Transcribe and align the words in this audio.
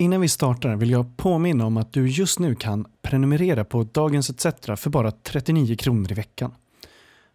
Innan 0.00 0.20
vi 0.20 0.28
startar 0.28 0.76
vill 0.76 0.90
jag 0.90 1.16
påminna 1.16 1.66
om 1.66 1.76
att 1.76 1.92
du 1.92 2.08
just 2.08 2.38
nu 2.38 2.54
kan 2.54 2.86
prenumerera 3.02 3.64
på 3.64 3.84
Dagens 3.84 4.30
ETC 4.30 4.46
för 4.76 4.90
bara 4.90 5.10
39 5.10 5.76
kronor 5.76 6.12
i 6.12 6.14
veckan. 6.14 6.54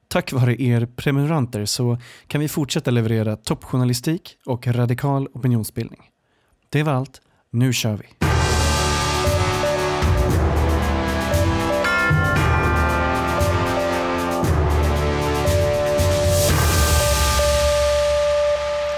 Tack 0.08 0.34
vare 0.34 0.62
er 0.62 0.86
prenumeranter 0.86 1.65
så 1.65 1.97
kan 2.28 2.41
vi 2.41 2.47
fortsätta 2.47 2.91
leverera 2.91 3.36
toppjournalistik 3.36 4.38
och 4.46 4.67
radikal 4.67 5.28
opinionsbildning. 5.33 6.01
Det 6.70 6.83
var 6.83 6.93
allt. 6.93 7.21
Nu 7.49 7.73
kör 7.73 7.97
vi! 7.97 8.05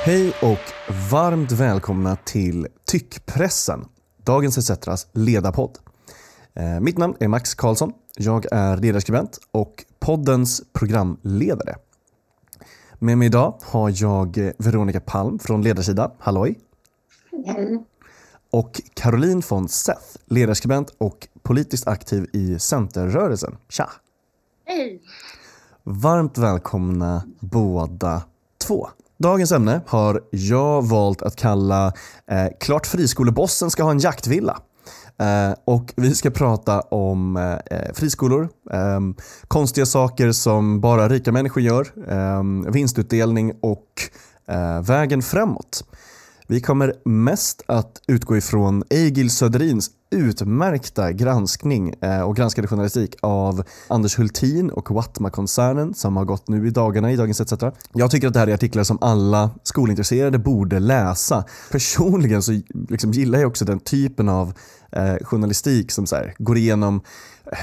Hej 0.04 0.34
och 0.42 0.94
varmt 1.12 1.52
välkomna 1.52 2.16
till 2.16 2.68
Tyckpressen, 2.92 3.86
Dagens 4.24 4.70
ETCs 4.70 5.08
ledarpodd. 5.14 5.78
Eh, 6.54 6.80
mitt 6.80 6.98
namn 6.98 7.16
är 7.20 7.28
Max 7.28 7.56
Karlsson. 7.56 7.94
Jag 8.18 8.46
är 8.52 8.78
ledarskribent 8.78 9.40
och 9.52 9.86
poddens 10.00 10.62
programledare. 10.74 11.76
Med 13.00 13.18
mig 13.18 13.26
idag 13.26 13.60
har 13.64 14.04
jag 14.04 14.52
Veronica 14.58 15.00
Palm 15.00 15.40
från 15.40 15.62
Ledarsida. 15.62 16.12
Halloj! 16.20 16.60
Hej! 17.46 17.86
Och 18.52 18.82
Caroline 18.94 19.42
von 19.50 19.68
Seth, 19.70 20.18
ledarskribent 20.26 20.90
och 20.98 21.28
politiskt 21.44 21.88
aktiv 21.88 22.30
i 22.34 22.60
Centerrörelsen. 22.60 23.58
Tja! 23.70 23.90
Hej! 24.66 25.02
Varmt 25.84 26.38
välkomna 26.38 27.24
båda 27.40 28.24
två. 28.58 28.90
Dagens 29.20 29.52
ämne 29.52 29.82
har 29.88 30.22
jag 30.32 30.82
valt 30.88 31.22
att 31.22 31.36
kalla 31.36 31.94
eh, 32.32 32.48
“Klart 32.60 32.88
friskolebossen 32.88 33.72
ska 33.72 33.84
ha 33.84 33.92
en 33.92 34.00
jaktvilla”. 34.00 34.58
Eh, 35.20 35.58
och 35.66 35.94
vi 35.96 36.16
ska 36.16 36.30
prata 36.30 36.82
om 36.82 37.38
eh, 37.38 37.78
eh 37.78 37.94
friskolor, 37.94 38.50
eh, 38.72 39.00
konstiga 39.48 39.86
saker 39.86 40.32
som 40.32 40.82
bara 40.82 41.10
rika 41.10 41.32
människor 41.32 41.64
gör, 41.64 41.88
eh, 42.08 42.72
vinstutdelning 42.72 43.54
och 43.62 43.88
eh, 44.48 44.82
vägen 44.82 45.22
framåt. 45.22 45.84
Vi 46.48 46.62
kommer 46.62 46.94
mest 47.06 47.64
att 47.68 48.02
utgå 48.08 48.38
ifrån 48.38 48.84
Egil 48.90 49.30
Söderins 49.30 49.90
utmärkta 50.10 51.12
granskning 51.12 51.94
eh, 52.02 52.22
och 52.22 52.36
granskade 52.36 52.68
journalistik 52.68 53.16
av 53.22 53.64
Anders 53.88 54.20
Hultin 54.20 54.70
och 54.70 54.92
Watma-koncernen 54.92 55.94
som 55.94 56.18
har 56.18 56.26
gått 56.26 56.48
nu 56.48 56.68
i 56.68 56.70
dagarna 56.70 57.12
i 57.12 57.16
Dagens 57.16 57.42
ETC. 57.42 57.64
Jag 57.94 58.12
tycker 58.12 58.28
att 58.28 58.34
det 58.34 58.40
här 58.40 58.48
är 58.48 58.54
artiklar 58.54 58.84
som 58.84 58.98
alla 59.02 59.52
skolintresserade 59.64 60.40
borde 60.40 60.80
läsa. 60.80 61.46
Personligen 61.72 62.44
så 62.44 62.62
liksom 62.90 63.12
gillar 63.12 63.40
jag 63.40 63.48
också 63.48 63.66
den 63.66 63.80
typen 63.80 64.30
av 64.30 64.54
eh, 64.92 65.16
journalistik 65.22 65.92
som 65.92 66.06
så 66.06 66.16
här, 66.16 66.36
går 66.38 66.58
igenom 66.58 67.02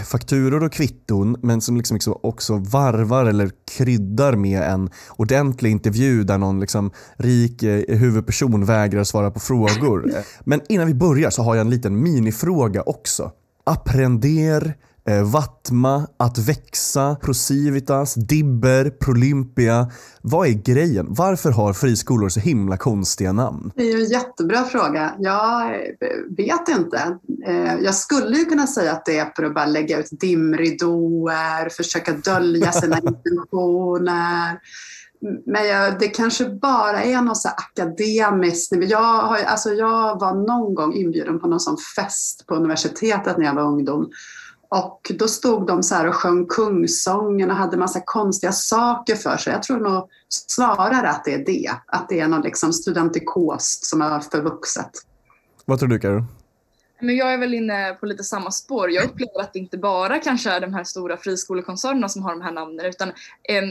fakturor 0.05 0.65
och 0.65 0.73
kvitton 0.73 1.37
men 1.43 1.61
som 1.61 1.77
liksom, 1.77 1.95
liksom 1.95 2.19
också 2.23 2.57
varvar 2.57 3.25
eller 3.25 3.51
kryddar 3.77 4.37
med 4.37 4.63
en 4.63 4.91
ordentlig 5.17 5.71
intervju 5.71 6.25
där 6.25 6.39
någon 6.39 6.61
liksom 6.61 6.91
rik 7.17 7.63
eh, 7.63 7.97
huvudperson 7.99 8.65
vägrar 8.65 9.05
svara 9.05 9.31
på 9.31 9.41
frågor. 9.41 10.13
Men 10.45 10.61
innan 10.69 10.87
vi 10.87 10.95
börjar 10.95 11.31
så 11.31 11.43
har 11.43 11.55
jag 11.55 11.61
en 11.61 11.71
liten 11.71 12.03
minifråga 12.35 12.83
också. 12.83 13.33
Apprender 13.65 14.75
eh, 15.09 15.23
Vatma, 15.23 16.07
Att 16.17 16.39
växa, 16.39 17.17
Procivitas, 17.23 18.15
Dibber, 18.15 18.91
Prolympia. 18.91 19.91
Vad 20.23 20.49
är 20.49 20.53
grejen? 20.53 21.07
Varför 21.09 21.51
har 21.51 21.73
friskolor 21.73 22.29
så 22.29 22.41
himla 22.41 22.77
konstiga 22.77 23.33
namn? 23.33 23.73
Det 23.77 23.83
är 23.83 23.97
ju 23.97 24.05
en 24.05 24.11
jättebra 24.11 24.65
fråga. 24.65 25.15
Jag 25.19 25.71
vet 26.37 26.69
inte. 26.69 27.19
Eh, 27.47 27.75
jag 27.81 27.95
skulle 27.95 28.37
ju 28.37 28.45
kunna 28.45 28.67
säga 28.67 28.93
att 28.93 29.05
det 29.07 29.19
är 29.19 29.33
för 29.37 29.43
att 29.43 29.55
bara 29.55 29.67
lägga 29.67 29.99
ut 29.99 30.09
dimridåer, 30.11 31.69
försöka 31.69 32.13
dölja 32.13 32.73
sina 32.73 32.99
intentioner. 33.03 34.59
Men 35.47 35.67
jag, 35.67 35.99
det 35.99 36.09
kanske 36.09 36.49
bara 36.49 37.03
är 37.03 37.23
något 37.23 37.37
så 37.37 37.49
akademiskt. 37.49 38.73
Jag, 38.73 38.99
har, 38.99 39.39
alltså 39.39 39.71
jag 39.71 40.21
var 40.21 40.35
någon 40.35 40.75
gång 40.75 40.95
inbjuden 40.95 41.41
på 41.41 41.47
någon 41.47 41.61
sån 41.61 41.77
fest 41.97 42.47
på 42.47 42.55
universitetet 42.55 43.39
när 43.39 43.45
jag 43.45 43.55
var 43.55 43.63
ungdom. 43.63 44.11
Och 44.69 45.13
då 45.19 45.29
stod 45.29 45.67
de 45.67 45.83
så 45.83 45.95
här 45.95 46.09
och 46.09 46.15
sjöng 46.15 46.47
kungsången 46.47 47.51
och 47.51 47.57
hade 47.57 47.77
massa 47.77 48.01
konstiga 48.05 48.53
saker 48.53 49.15
för 49.15 49.37
sig. 49.37 49.53
Jag 49.53 49.63
tror 49.63 49.81
nog 49.81 50.09
snarare 50.29 51.09
att 51.09 51.25
det 51.25 51.35
är 51.35 51.45
det. 51.45 51.71
Att 51.87 52.09
det 52.09 52.21
är 52.21 52.29
någon 52.29 52.43
liksom 52.43 52.73
studentikost 52.73 53.87
som 53.87 54.03
är 54.03 54.21
förvuxet. 54.21 54.91
Vad 55.65 55.79
tror 55.79 55.89
du 55.89 55.99
Karo? 55.99 56.25
Men 57.01 57.17
jag 57.17 57.33
är 57.35 57.39
väl 57.39 57.55
inne 57.55 57.97
på 58.01 58.07
lite 58.07 58.25
samma 58.25 58.51
spår. 58.51 58.91
Jag 58.91 59.05
upplever 59.05 59.41
att 59.41 59.53
det 59.53 59.59
inte 59.59 59.79
bara 59.79 60.19
kanske 60.19 60.51
är 60.51 60.61
de 60.61 60.75
här 60.75 60.85
stora 60.85 61.17
friskolekoncernerna 61.17 62.09
som 62.09 62.23
har 62.23 62.31
de 62.31 62.43
här 62.43 62.53
namnen. 62.53 62.87
Utan, 62.87 63.13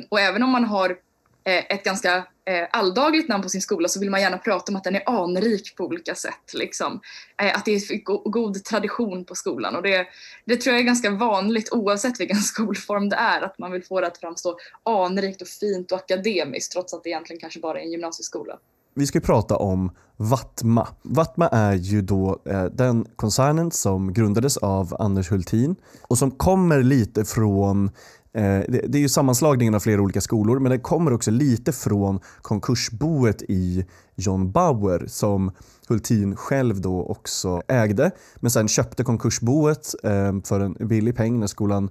och 0.10 0.20
även 0.20 0.44
om 0.44 0.50
man 0.50 0.64
har 0.64 0.98
Eh, 1.46 1.76
ett 1.76 1.84
ganska 1.84 2.18
eh, 2.46 2.68
alldagligt 2.72 3.28
namn 3.28 3.44
på 3.44 3.50
sin 3.50 3.62
skola 3.62 3.88
så 3.88 4.00
vill 4.00 4.10
man 4.10 4.22
gärna 4.22 4.38
prata 4.38 4.72
om 4.72 4.76
att 4.76 4.84
den 4.84 4.96
är 4.96 5.10
anrik 5.10 5.76
på 5.76 5.86
olika 5.86 6.16
sätt. 6.16 6.54
Liksom. 6.54 7.00
Eh, 7.42 7.58
att 7.58 7.66
det 7.66 7.72
är 7.72 8.30
god 8.30 8.64
tradition 8.64 9.26
på 9.26 9.36
skolan 9.36 9.76
och 9.76 9.84
det, 9.84 10.08
det 10.46 10.58
tror 10.58 10.74
jag 10.74 10.82
är 10.82 10.86
ganska 10.86 11.12
vanligt 11.12 11.72
oavsett 11.72 12.20
vilken 12.20 12.38
skolform 12.42 13.10
det 13.10 13.16
är 13.16 13.42
att 13.42 13.60
man 13.60 13.72
vill 13.72 13.84
få 13.84 14.02
det 14.02 14.08
att 14.08 14.18
framstå 14.18 14.58
anrikt 14.84 15.42
och 15.42 15.48
fint 15.48 15.92
och 15.92 15.98
akademiskt 15.98 16.72
trots 16.72 16.94
att 16.94 17.04
det 17.04 17.10
egentligen 17.10 17.40
kanske 17.40 17.60
bara 17.60 17.80
är 17.80 17.84
en 17.84 17.92
gymnasieskola. 17.92 18.58
Vi 18.96 19.08
ska 19.08 19.20
prata 19.20 19.58
om 19.58 19.92
Vatma. 20.18 20.88
Vatma 21.02 21.48
är 21.48 21.74
ju 21.74 22.02
då 22.02 22.42
den 22.72 23.06
koncernen 23.16 23.72
som 23.72 24.14
grundades 24.14 24.58
av 24.58 24.96
Anders 25.00 25.32
Hultin 25.32 25.76
och 26.02 26.18
som 26.18 26.32
kommer 26.32 26.84
lite 26.84 27.26
från 27.26 27.92
Eh, 28.34 28.64
det 28.68 28.96
är 28.96 29.02
ju 29.02 29.10
sammanslagningen 29.10 29.76
av 29.76 29.80
flera 29.80 30.02
olika 30.02 30.22
skolor 30.22 30.60
men 30.60 30.72
det 30.72 30.80
kommer 30.80 31.14
också 31.14 31.32
lite 31.32 31.72
från 31.72 32.20
konkursboet 32.42 33.42
i 33.42 33.86
John 34.16 34.52
Bauer 34.52 35.06
som 35.08 35.52
Hultin 35.88 36.36
själv 36.36 36.82
då 36.82 37.04
också 37.04 37.62
ägde. 37.68 38.12
Men 38.36 38.52
sen 38.52 38.68
köpte 38.68 39.04
konkursboet 39.04 39.96
eh, 40.04 40.34
för 40.44 40.60
en 40.60 40.74
billig 40.74 41.16
peng 41.16 41.40
när 41.40 41.48
skolan 41.48 41.90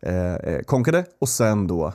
eh, 0.00 0.58
konkade 0.66 1.04
och 1.20 1.28
sen 1.28 1.66
då 1.66 1.92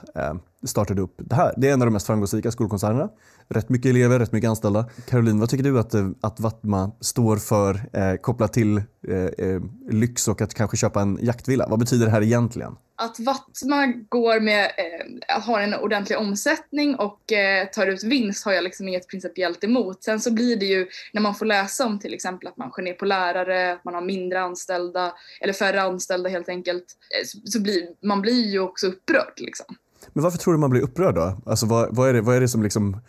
startade 0.66 1.02
upp 1.02 1.16
det 1.18 1.36
här. 1.36 1.54
Det 1.58 1.70
är 1.70 1.74
en 1.74 1.82
av 1.82 1.88
de 1.88 1.92
mest 1.92 2.08
framgångsrika 2.08 2.52
skolkoncernerna. 2.52 3.10
Rätt 3.50 3.70
mycket 3.70 3.90
elever, 3.90 4.20
rätt 4.20 4.32
mycket 4.32 4.50
anställda. 4.50 4.90
Caroline, 5.10 5.40
vad 5.40 5.50
tycker 5.50 5.64
du 5.64 5.80
att, 5.80 5.94
eh, 5.94 6.10
att 6.22 6.40
Vatma 6.40 6.92
står 7.02 7.38
för 7.38 7.90
eh, 7.94 8.16
kopplat 8.16 8.54
till 8.54 8.78
eh, 9.08 9.16
eh, 9.16 9.62
lyx 9.90 10.28
och 10.28 10.42
att 10.42 10.54
kanske 10.54 10.78
köpa 10.78 11.02
en 11.02 11.20
jaktvilla? 11.22 11.68
Vad 11.70 11.80
betyder 11.80 12.06
det 12.06 12.12
här 12.12 12.24
egentligen? 12.24 12.76
att 12.98 13.20
Vatma 13.20 13.88
går 14.10 14.40
med, 14.40 14.66
eh, 14.66 15.42
har 15.42 15.62
en 15.62 15.74
ordentlig 15.74 16.18
omsättning 16.18 16.96
och 16.96 17.32
eh, 17.32 17.68
tar 17.68 17.88
ut 17.88 18.04
vinst 18.04 18.46
har 18.46 18.54
jag 18.54 18.64
liksom 18.64 18.88
inget 18.88 19.08
principiellt 19.08 19.64
emot. 19.64 20.04
Sen 20.04 20.20
så 20.20 20.34
blir 20.34 20.56
det 20.56 20.66
ju 20.66 20.88
när 21.14 21.22
man 21.22 21.36
får 21.36 21.46
läsa 21.46 21.86
om 21.86 22.00
till 22.00 22.14
exempel 22.14 22.48
att 22.48 22.58
man 22.58 22.72
skär 22.72 22.84
ner 22.84 22.94
på 22.94 23.06
lärare, 23.06 23.74
att 23.74 23.86
man 23.86 23.94
har 23.94 24.02
mindre 24.02 24.42
anställda 24.42 25.14
eller 25.42 25.54
färre 25.54 25.82
anställda 25.82 26.30
helt 26.30 26.50
enkelt, 26.50 26.86
eh, 27.20 27.26
så, 27.26 27.38
så 27.44 27.62
blir 27.62 27.88
man 28.04 28.22
blir 28.22 28.52
ju 28.52 28.60
också 28.60 28.88
upprörd 28.88 29.34
liksom. 29.38 29.66
Men 30.14 30.24
varför 30.24 30.38
tror 30.38 30.54
du 30.54 30.60
man 30.60 30.70
blir 30.70 30.82
upprörd 30.82 31.16
då? 31.16 31.42
Alltså 31.46 31.66
vad, 31.66 31.96
vad, 31.96 32.10
är, 32.10 32.14
det, 32.14 32.22
vad, 32.22 32.36
är, 32.36 32.42
det 32.42 32.48
som 32.48 32.64
liksom, 32.64 33.02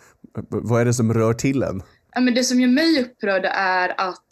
vad 0.49 0.81
är 0.81 0.85
det 0.85 0.95
som 0.95 1.15
rör 1.15 1.33
till 1.33 1.63
en? 1.63 1.83
Ja, 2.15 2.21
men 2.21 2.35
det 2.35 2.45
som 2.45 2.61
gör 2.61 2.69
mig 2.69 3.01
upprörd 3.01 3.45
är 3.45 3.89
att 3.89 4.27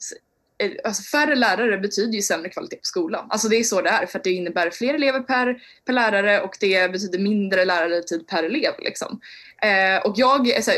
eh, 0.59 0.71
alltså 0.84 1.03
färre 1.03 1.34
lärare 1.34 1.78
betyder 1.78 2.12
ju 2.12 2.22
sämre 2.22 2.49
kvalitet 2.49 2.77
på 2.77 2.84
skolan. 2.84 3.27
Alltså 3.31 3.49
det 3.49 3.56
är 3.56 3.62
så 3.62 3.82
det 3.82 3.91
är 3.91 4.06
för 4.06 4.19
att 4.19 4.25
det 4.25 4.32
innebär 4.32 4.71
fler 4.71 4.94
elever 4.94 5.21
per, 5.21 5.56
per 5.87 5.93
lärare 5.93 6.41
och 6.41 6.56
det 6.60 6.93
betyder 6.93 7.19
mindre 7.19 7.65
lärartid 7.65 8.27
per 8.27 8.44
elev. 8.44 8.72
Liksom. 8.78 9.21
Eh, 9.62 10.06
och 10.06 10.15
jag, 10.16 10.53
alltså, 10.53 10.71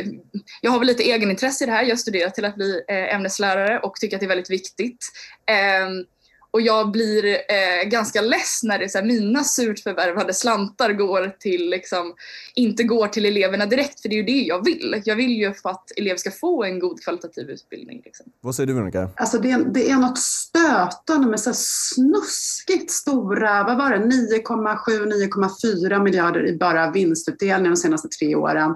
jag 0.60 0.70
har 0.70 0.78
väl 0.78 0.87
lite 0.87 1.10
egenintresse 1.10 1.65
i 1.65 1.66
det 1.66 1.72
här. 1.72 1.84
Jag 1.84 1.99
studerar 1.99 2.31
till 2.31 2.44
att 2.44 2.55
bli 2.55 2.82
eh, 2.88 3.15
ämneslärare 3.15 3.78
och 3.78 3.94
tycker 3.94 4.16
att 4.16 4.20
det 4.20 4.26
är 4.26 4.28
väldigt 4.28 4.50
viktigt. 4.50 5.06
Eh, 5.47 5.88
och 6.50 6.60
jag 6.60 6.90
blir 6.90 7.34
eh, 7.34 7.88
ganska 7.88 8.20
less 8.20 8.60
när 8.62 8.78
det 8.78 8.84
är 8.84 8.88
så 8.88 8.98
här, 8.98 9.04
mina 9.04 9.44
surt 9.44 9.80
förvärvade 9.80 10.34
slantar 10.34 10.92
går 10.92 11.36
till, 11.38 11.70
liksom, 11.70 12.14
inte 12.54 12.82
går 12.82 13.08
till 13.08 13.26
eleverna 13.26 13.66
direkt 13.66 14.00
för 14.00 14.08
det 14.08 14.14
är 14.14 14.16
ju 14.16 14.22
det 14.22 14.42
jag 14.42 14.64
vill. 14.64 15.02
Jag 15.04 15.16
vill 15.16 15.30
ju 15.30 15.54
för 15.54 15.70
att 15.70 15.90
elever 15.96 16.16
ska 16.16 16.30
få 16.30 16.64
en 16.64 16.78
god 16.78 17.02
kvalitativ 17.02 17.50
utbildning. 17.50 18.02
Liksom. 18.04 18.26
Vad 18.40 18.54
säger 18.54 18.66
du 18.66 18.74
Veronica? 18.74 19.10
Alltså 19.16 19.38
det, 19.38 19.64
det 19.74 19.90
är 19.90 19.96
något 19.96 20.18
stötande 20.18 21.28
med 21.28 21.40
så 21.40 21.52
snuskigt 21.54 22.90
stora, 22.90 23.64
vad 23.64 23.78
var 23.78 23.90
det, 23.90 23.98
9,7-9,4 23.98 26.02
miljarder 26.02 26.46
i 26.46 26.56
bara 26.56 26.90
vinstutdelning 26.90 27.70
de 27.70 27.76
senaste 27.76 28.08
tre 28.08 28.34
åren. 28.34 28.74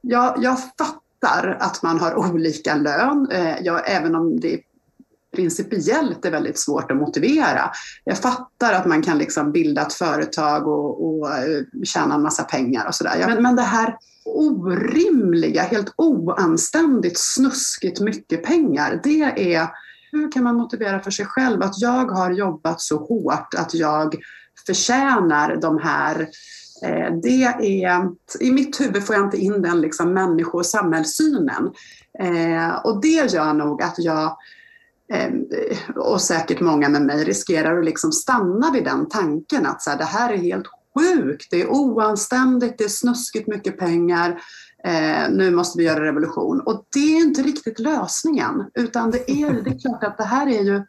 Jag, 0.00 0.38
jag 0.42 0.58
fattar 0.58 1.56
att 1.60 1.82
man 1.82 2.00
har 2.00 2.14
olika 2.14 2.74
lön, 2.74 3.28
eh, 3.30 3.56
jag, 3.62 3.90
även 3.90 4.14
om 4.14 4.40
det 4.40 4.60
principiellt 5.34 6.24
är 6.24 6.30
väldigt 6.30 6.58
svårt 6.58 6.90
att 6.90 6.96
motivera. 6.96 7.70
Jag 8.04 8.18
fattar 8.18 8.72
att 8.72 8.86
man 8.86 9.02
kan 9.02 9.18
liksom 9.18 9.52
bilda 9.52 9.82
ett 9.82 9.92
företag 9.92 10.68
och, 10.68 11.06
och 11.06 11.30
eh, 11.30 11.62
tjäna 11.84 12.14
en 12.14 12.22
massa 12.22 12.42
pengar 12.42 12.86
och 12.86 12.94
sådär. 12.94 13.24
Men, 13.28 13.42
men 13.42 13.56
det 13.56 13.62
här 13.62 13.96
orimliga, 14.24 15.62
helt 15.62 15.94
oanständigt 15.96 17.18
snuskigt 17.18 18.00
mycket 18.00 18.44
pengar, 18.44 19.00
det 19.02 19.54
är 19.54 19.68
hur 20.12 20.32
kan 20.32 20.44
man 20.44 20.56
motivera 20.56 21.00
för 21.00 21.10
sig 21.10 21.26
själv 21.26 21.62
att 21.62 21.80
jag 21.80 22.04
har 22.04 22.30
jobbat 22.30 22.80
så 22.80 22.96
hårt 22.96 23.54
att 23.54 23.74
jag 23.74 24.14
förtjänar 24.66 25.56
de 25.56 25.78
här 25.78 26.20
eh, 26.82 27.14
det 27.22 27.44
är, 27.84 28.10
I 28.40 28.52
mitt 28.52 28.80
huvud 28.80 29.06
får 29.06 29.16
jag 29.16 29.24
inte 29.24 29.36
in 29.36 29.62
den 29.62 29.80
liksom 29.80 30.12
människo 30.12 30.58
och 30.58 30.66
samhällssynen. 30.66 31.72
Eh, 32.18 32.74
och 32.84 33.00
det 33.02 33.32
gör 33.32 33.52
nog 33.52 33.82
att 33.82 33.94
jag 33.98 34.36
Ehm, 35.14 35.44
och 35.96 36.20
säkert 36.20 36.60
många 36.60 36.88
med 36.88 37.02
mig 37.02 37.24
riskerar 37.24 37.78
att 37.78 37.84
liksom 37.84 38.12
stanna 38.12 38.70
vid 38.70 38.84
den 38.84 39.08
tanken 39.08 39.66
att 39.66 39.82
så 39.82 39.90
här, 39.90 39.98
det 39.98 40.04
här 40.04 40.32
är 40.32 40.36
helt 40.36 40.66
sjukt, 40.94 41.46
det 41.50 41.62
är 41.62 41.70
oanständigt, 41.70 42.78
det 42.78 42.84
är 42.84 42.88
snuskigt 42.88 43.48
mycket 43.48 43.78
pengar. 43.78 44.40
Eh, 44.84 45.30
nu 45.30 45.50
måste 45.50 45.78
vi 45.78 45.84
göra 45.84 46.04
revolution. 46.04 46.60
Och 46.60 46.86
det 46.92 47.16
är 47.16 47.20
inte 47.20 47.42
riktigt 47.42 47.78
lösningen. 47.78 48.64
Utan 48.74 49.10
det 49.10 49.30
är, 49.30 49.52
det 49.52 49.70
är 49.70 49.78
klart 49.78 50.04
att 50.04 50.18
det 50.18 50.24
här 50.24 50.46
är 50.46 50.62
ju, 50.62 50.82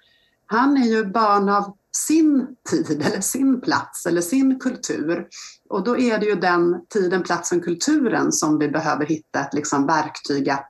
han 0.46 0.78
är 0.78 0.88
ju 0.88 1.06
barn 1.06 1.50
av 1.50 1.76
sin 2.08 2.48
tid 2.70 3.02
eller 3.06 3.22
sin 3.22 3.62
plats 3.62 4.06
eller 4.06 4.22
sin 4.22 4.60
kultur. 4.60 5.28
Och 5.70 5.84
då 5.84 5.98
är 5.98 6.20
det 6.20 6.26
ju 6.26 6.36
den 6.36 6.86
tiden, 6.94 7.24
platsen, 7.24 7.62
kulturen 7.62 8.32
som 8.32 8.60
vi 8.60 8.70
behöver 8.70 9.06
hitta 9.06 9.40
ett 9.40 9.54
liksom 9.54 9.88
verktyg 9.88 10.50
att, 10.50 10.70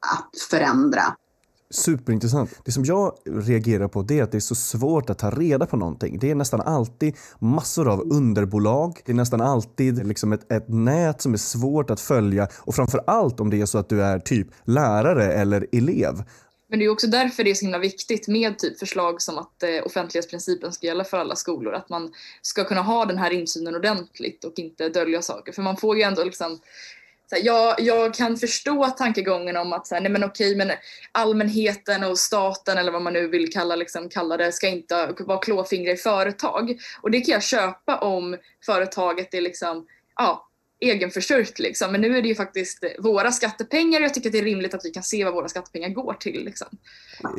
att 0.00 0.30
förändra. 0.50 1.02
Superintressant. 1.70 2.60
Det 2.64 2.72
som 2.72 2.84
jag 2.84 3.12
reagerar 3.24 3.88
på 3.88 4.02
det 4.02 4.18
är 4.18 4.22
att 4.22 4.32
det 4.32 4.38
är 4.38 4.40
så 4.40 4.54
svårt 4.54 5.10
att 5.10 5.18
ta 5.18 5.30
reda 5.30 5.66
på 5.66 5.76
någonting. 5.76 6.18
Det 6.18 6.30
är 6.30 6.34
nästan 6.34 6.60
alltid 6.60 7.16
massor 7.38 7.88
av 7.88 8.00
underbolag. 8.00 9.00
Det 9.04 9.12
är 9.12 9.16
nästan 9.16 9.40
alltid 9.40 10.06
liksom 10.06 10.32
ett, 10.32 10.52
ett 10.52 10.68
nät 10.68 11.22
som 11.22 11.32
är 11.32 11.38
svårt 11.38 11.90
att 11.90 12.00
följa 12.00 12.48
och 12.60 12.74
framför 12.74 13.00
allt 13.06 13.40
om 13.40 13.50
det 13.50 13.60
är 13.60 13.66
så 13.66 13.78
att 13.78 13.88
du 13.88 14.02
är 14.02 14.18
typ 14.18 14.48
lärare 14.64 15.32
eller 15.32 15.66
elev. 15.72 16.22
Men 16.68 16.78
det 16.78 16.84
är 16.84 16.88
också 16.88 17.06
därför 17.06 17.44
det 17.44 17.50
är 17.50 17.54
så 17.54 17.64
himla 17.64 17.78
viktigt 17.78 18.28
med 18.28 18.58
typ 18.58 18.78
förslag 18.78 19.22
som 19.22 19.38
att 19.38 19.62
eh, 19.62 19.86
offentlighetsprincipen 19.86 20.72
ska 20.72 20.86
gälla 20.86 21.04
för 21.04 21.16
alla 21.16 21.36
skolor. 21.36 21.74
Att 21.74 21.88
man 21.88 22.12
ska 22.42 22.64
kunna 22.64 22.82
ha 22.82 23.04
den 23.04 23.18
här 23.18 23.30
insynen 23.30 23.76
ordentligt 23.76 24.44
och 24.44 24.58
inte 24.58 24.88
dölja 24.88 25.22
saker. 25.22 25.52
För 25.52 25.62
man 25.62 25.76
får 25.76 25.96
ju 25.96 26.02
ändå 26.02 26.24
liksom 26.24 26.58
här, 27.32 27.44
jag, 27.44 27.80
jag 27.80 28.14
kan 28.14 28.36
förstå 28.36 28.86
tankegången 28.86 29.56
om 29.56 29.72
att 29.72 29.86
så 29.86 29.94
här, 29.94 30.02
nej 30.02 30.12
men 30.12 30.24
okej, 30.24 30.56
men 30.56 30.70
allmänheten 31.12 32.04
och 32.04 32.18
staten 32.18 32.78
eller 32.78 32.92
vad 32.92 33.02
man 33.02 33.12
nu 33.12 33.28
vill 33.28 33.52
kalla, 33.52 33.76
liksom, 33.76 34.08
kalla 34.08 34.36
det 34.36 34.52
ska 34.52 34.68
inte 34.68 35.14
vara 35.18 35.38
klåfingriga 35.38 35.94
i 35.94 35.96
företag. 35.96 36.78
Och 37.00 37.10
det 37.10 37.20
kan 37.20 37.32
jag 37.32 37.42
köpa 37.42 37.98
om 37.98 38.36
företaget 38.66 39.34
är 39.34 39.40
liksom, 39.40 39.86
ja, 40.16 40.48
egenförsörjt 40.80 41.58
liksom. 41.58 41.92
Men 41.92 42.00
nu 42.00 42.16
är 42.16 42.22
det 42.22 42.28
ju 42.28 42.34
faktiskt 42.34 42.84
våra 42.98 43.32
skattepengar 43.32 44.00
och 44.00 44.04
jag 44.04 44.14
tycker 44.14 44.28
att 44.28 44.32
det 44.32 44.38
är 44.38 44.44
rimligt 44.44 44.74
att 44.74 44.84
vi 44.84 44.90
kan 44.90 45.02
se 45.02 45.24
vad 45.24 45.34
våra 45.34 45.48
skattepengar 45.48 45.88
går 45.88 46.14
till. 46.14 46.44
Liksom. 46.44 46.66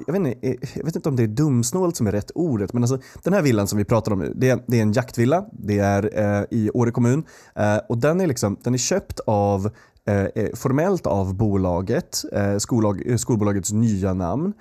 Jag, 0.08 0.14
vet 0.14 0.16
inte, 0.16 0.48
eh, 0.48 0.56
jag 0.74 0.86
vet 0.86 0.96
inte 0.96 1.10
om 1.10 1.16
det 1.16 1.24
är 1.24 1.28
dumsnålt 1.28 1.96
som 1.96 2.08
är 2.08 2.12
rätt 2.12 2.32
ordet, 2.36 2.74
men 2.74 2.84
alltså, 2.84 3.00
den 3.24 3.34
här 3.34 3.42
villan 3.42 3.68
som 3.68 3.78
vi 3.78 3.86
pratar 3.86 4.12
om 4.12 4.20
nu, 4.20 4.34
det 4.36 4.50
är, 4.50 4.64
det 4.68 4.78
är 4.78 4.82
en 4.82 4.94
jaktvilla. 4.94 5.46
Det 5.52 5.80
är 5.80 6.20
eh, 6.40 6.46
i 6.52 6.70
Åre 6.74 6.92
kommun 6.92 7.24
eh, 7.56 7.78
och 7.90 7.98
den 7.98 8.22
är, 8.22 8.28
liksom, 8.28 8.60
den 8.64 8.74
är 8.74 8.78
köpt 8.78 9.20
av 9.26 9.72
eh, 10.08 10.22
eh 10.24 10.50
formellt 10.56 11.08
av 11.08 11.36
bolaget, 11.36 12.24
eh, 12.34 12.58
skollag, 12.58 13.12
eh, 13.12 13.18
skolbolagets 13.18 13.72
nya 13.72 14.14
namn. 14.14 14.54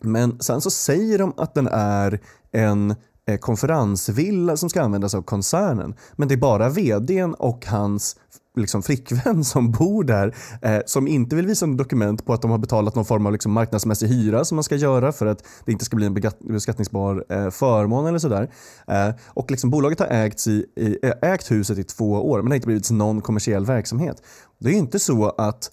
Men 0.00 0.40
sen 0.40 0.60
så 0.60 0.70
säger 0.70 1.18
de 1.18 1.34
att 1.36 1.54
den 1.54 1.66
är 1.72 2.20
en 2.52 2.94
Eh, 3.26 3.36
konferensvilla 3.36 4.56
som 4.56 4.70
ska 4.70 4.82
användas 4.82 5.14
av 5.14 5.22
koncernen. 5.22 5.94
Men 6.12 6.28
det 6.28 6.34
är 6.34 6.38
bara 6.38 6.68
vdn 6.68 7.34
och 7.34 7.66
hans 7.66 8.16
liksom 8.56 8.82
flickvän 8.82 9.44
som 9.54 9.70
bor 9.70 10.04
där 10.04 10.34
eh, 10.62 10.80
som 10.86 11.08
inte 11.08 11.36
vill 11.36 11.46
visa 11.46 11.66
något 11.66 11.78
dokument 11.78 12.26
på 12.26 12.32
att 12.32 12.42
de 12.42 12.50
har 12.50 12.58
betalat 12.58 12.94
någon 12.94 13.04
form 13.04 13.26
av 13.26 13.32
liksom 13.32 13.52
marknadsmässig 13.52 14.08
hyra 14.08 14.44
som 14.44 14.56
man 14.56 14.64
ska 14.64 14.76
göra 14.76 15.12
för 15.12 15.26
att 15.26 15.46
det 15.64 15.72
inte 15.72 15.84
ska 15.84 15.96
bli 15.96 16.06
en 16.06 16.14
beskattningsbar 16.40 17.24
eh, 17.28 17.50
förmån 17.50 18.06
eller 18.06 18.18
sådär. 18.18 18.50
Eh, 18.86 19.10
och 19.26 19.50
liksom 19.50 19.70
bolaget 19.70 20.00
har 20.00 20.06
ägt, 20.06 20.46
i, 20.46 20.66
i, 20.76 20.98
eh, 21.02 21.32
ägt 21.32 21.50
huset 21.50 21.78
i 21.78 21.84
två 21.84 22.30
år 22.30 22.38
men 22.38 22.44
det 22.44 22.50
har 22.50 22.56
inte 22.56 22.66
blivit 22.66 22.90
någon 22.90 23.20
kommersiell 23.20 23.66
verksamhet. 23.66 24.22
Det 24.58 24.70
är 24.70 24.74
inte 24.74 24.98
så 24.98 25.28
att 25.28 25.70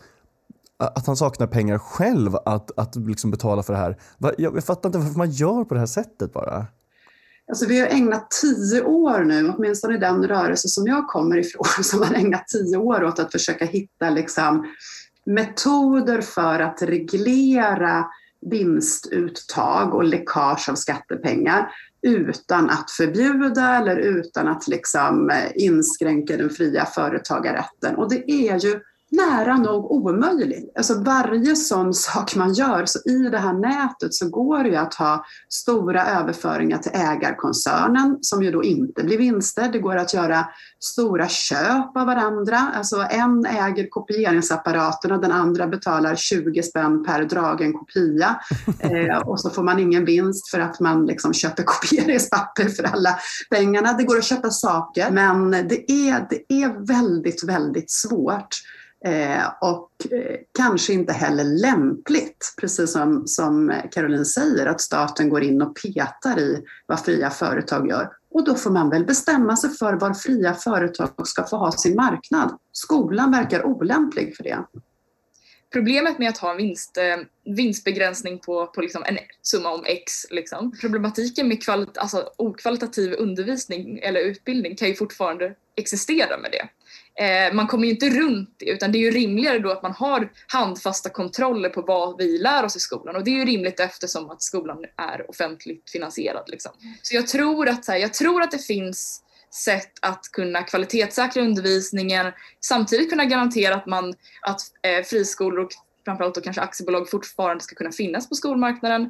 att 0.78 1.08
han 1.08 1.18
saknar 1.18 1.48
pengar 1.48 1.78
själv 1.78 2.36
att, 2.36 2.80
att 2.80 2.96
liksom 2.96 3.32
betala 3.32 3.64
för 3.64 3.74
det 3.74 3.80
här. 3.80 3.98
Jag 4.38 4.64
fattar 4.64 4.90
inte 4.90 5.00
varför 5.00 5.18
man 5.18 5.32
gör 5.32 5.64
på 5.64 5.74
det 5.74 5.80
här 5.80 5.88
sättet 5.88 6.34
bara. 6.34 6.68
Alltså 7.52 7.66
vi 7.66 7.80
har 7.80 7.88
ägnat 7.88 8.32
tio 8.42 8.82
år 8.84 9.20
nu, 9.20 9.50
åtminstone 9.50 9.96
i 9.96 9.98
den 9.98 10.28
rörelse 10.28 10.68
som 10.68 10.88
jag 10.88 11.08
kommer 11.08 11.38
ifrån, 11.38 11.66
som 11.84 12.02
har 12.02 12.14
ägnat 12.14 12.48
tio 12.48 12.78
år 12.78 13.04
åt 13.04 13.20
att 13.20 13.32
försöka 13.32 13.66
hitta 13.66 14.10
liksom 14.10 14.66
metoder 15.26 16.22
för 16.22 16.60
att 16.60 16.82
reglera 16.82 18.06
vinstuttag 18.52 19.94
och 19.94 20.04
läckage 20.04 20.70
av 20.70 20.76
skattepengar 20.76 21.72
utan 22.02 22.70
att 22.70 22.92
förbjuda 22.92 23.78
eller 23.78 23.98
utan 23.98 24.48
att 24.48 24.68
liksom 24.68 25.32
inskränka 25.56 26.38
den 26.38 26.50
fria 26.50 26.86
företagarrätten. 26.86 27.96
Och 27.96 28.10
det 28.10 28.32
är 28.32 28.60
ju 28.60 28.80
nära 29.12 29.58
nog 29.58 29.92
omöjlig. 29.92 30.72
Alltså 30.78 31.04
varje 31.04 31.56
sån 31.56 31.94
sak 31.94 32.36
man 32.36 32.54
gör, 32.54 32.86
så 32.86 33.00
i 33.10 33.30
det 33.30 33.38
här 33.38 33.54
nätet 33.54 34.14
så 34.14 34.30
går 34.30 34.64
det 34.64 34.70
ju 34.70 34.76
att 34.76 34.94
ha 34.94 35.26
stora 35.50 36.06
överföringar 36.06 36.78
till 36.78 36.92
ägarkoncernen 36.94 38.18
som 38.22 38.44
ju 38.44 38.52
då 38.52 38.64
inte 38.64 39.04
blir 39.04 39.18
vinster. 39.18 39.70
Det 39.72 39.80
går 39.80 39.96
att 39.96 40.14
göra 40.14 40.48
stora 40.80 41.28
köp 41.28 41.98
av 41.98 42.06
varandra. 42.06 42.58
Alltså 42.76 43.06
en 43.10 43.46
äger 43.46 43.90
kopieringsapparaten 43.90 45.12
och 45.12 45.22
den 45.22 45.32
andra 45.32 45.68
betalar 45.68 46.16
20 46.16 46.64
spänn 46.64 47.04
per 47.04 47.24
dragen 47.24 47.74
kopia. 47.74 48.40
Eh, 48.80 49.18
och 49.18 49.40
så 49.40 49.50
får 49.50 49.64
man 49.64 49.80
ingen 49.80 50.06
vinst 50.06 50.50
för 50.50 50.60
att 50.60 50.80
man 50.80 51.06
liksom 51.06 51.34
köper 51.34 51.64
kopieringspapper 51.64 52.66
för 52.66 52.84
alla 52.84 53.16
pengarna. 53.50 53.94
Det 53.94 54.04
går 54.04 54.18
att 54.18 54.24
köpa 54.24 54.50
saker 54.50 55.12
men 55.12 55.52
det 55.52 55.92
är, 55.92 56.28
det 56.30 56.54
är 56.54 56.88
väldigt, 56.88 57.44
väldigt 57.44 57.92
svårt 57.92 58.62
Eh, 59.06 59.48
och 59.62 59.92
eh, 60.12 60.40
kanske 60.58 60.94
inte 60.94 61.14
heller 61.14 61.44
lämpligt, 61.44 62.54
precis 62.58 62.92
som, 62.92 63.28
som 63.28 63.82
Caroline 63.92 64.26
säger, 64.26 64.66
att 64.66 64.82
staten 64.82 65.30
går 65.30 65.44
in 65.44 65.62
och 65.62 65.76
petar 65.76 66.40
i 66.40 66.64
vad 66.86 67.00
fria 67.00 67.30
företag 67.30 67.90
gör. 67.90 68.10
Och 68.32 68.46
då 68.46 68.56
får 68.56 68.72
man 68.72 68.90
väl 68.90 69.06
bestämma 69.06 69.58
sig 69.58 69.70
för 69.70 69.94
var 69.94 70.14
fria 70.14 70.54
företag 70.54 71.28
ska 71.28 71.44
få 71.44 71.58
ha 71.58 71.72
sin 71.72 71.96
marknad. 71.96 72.58
Skolan 72.72 73.32
verkar 73.32 73.66
olämplig 73.66 74.36
för 74.38 74.44
det. 74.44 74.66
Problemet 75.74 76.20
med 76.20 76.30
att 76.30 76.38
ha 76.38 76.52
en 76.52 76.58
vinst, 76.58 76.98
eh, 76.98 77.54
vinstbegränsning 77.56 78.40
på, 78.40 78.68
på 78.68 78.82
liksom 78.82 79.04
en 79.06 79.18
summa 79.42 79.74
om 79.74 79.84
X, 79.86 80.14
liksom. 80.30 80.72
problematiken 80.82 81.48
med 81.48 81.64
kvalit, 81.64 81.98
alltså 81.98 82.30
okvalitativ 82.38 83.16
undervisning 83.18 84.00
eller 84.00 84.20
utbildning 84.20 84.76
kan 84.76 84.88
ju 84.88 84.96
fortfarande 84.96 85.56
existera 85.76 86.38
med 86.38 86.52
det. 86.52 86.70
Eh, 87.20 87.54
man 87.54 87.68
kommer 87.68 87.86
ju 87.86 87.92
inte 87.92 88.10
runt 88.10 88.56
det 88.58 88.66
utan 88.66 88.92
det 88.92 88.98
är 88.98 89.00
ju 89.00 89.12
rimligare 89.12 89.60
då 89.60 89.72
att 89.72 89.84
man 89.84 89.92
har 89.92 90.32
handfasta 90.48 91.10
kontroller 91.10 91.70
på 91.70 91.82
vad 91.82 92.18
vi 92.18 92.38
lär 92.38 92.64
oss 92.66 92.76
i 92.76 92.80
skolan 92.80 93.16
och 93.16 93.24
det 93.24 93.32
är 93.32 93.36
ju 93.36 93.46
rimligt 93.46 93.80
eftersom 93.80 94.32
att 94.32 94.42
skolan 94.42 94.86
är 94.98 95.30
offentligt 95.30 95.90
finansierad. 95.90 96.44
Liksom. 96.48 96.72
Så 97.02 97.16
jag 97.16 97.28
tror, 97.28 97.70
att, 97.70 97.88
här, 97.88 97.98
jag 97.98 98.14
tror 98.14 98.42
att 98.42 98.52
det 98.52 98.66
finns 98.66 99.24
sätt 99.54 99.92
att 100.02 100.26
kunna 100.32 100.64
kvalitetssäkra 100.64 101.44
undervisningen 101.44 102.32
samtidigt 102.60 103.10
kunna 103.10 103.26
garantera 103.26 103.76
att, 103.76 103.86
man, 103.86 104.14
att 104.42 104.62
eh, 104.82 105.04
friskolor 105.04 105.66
och 105.66 105.72
framförallt 106.06 106.36
då 106.36 106.42
kanske 106.42 106.62
aktiebolag 106.62 107.10
fortfarande 107.10 107.64
ska 107.64 107.76
kunna 107.76 107.92
finnas 107.92 108.30
på 108.30 108.36
skolmarknaden. 108.36 109.02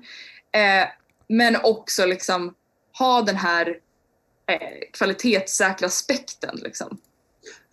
Eh, 0.52 0.88
men 1.28 1.58
också 1.64 2.06
liksom 2.06 2.54
ha 3.00 3.22
den 3.22 3.36
här 3.36 3.78
eh, 4.48 4.90
kvalitetssäkra 4.94 5.88
aspekten. 5.88 6.56
Liksom. 6.56 6.98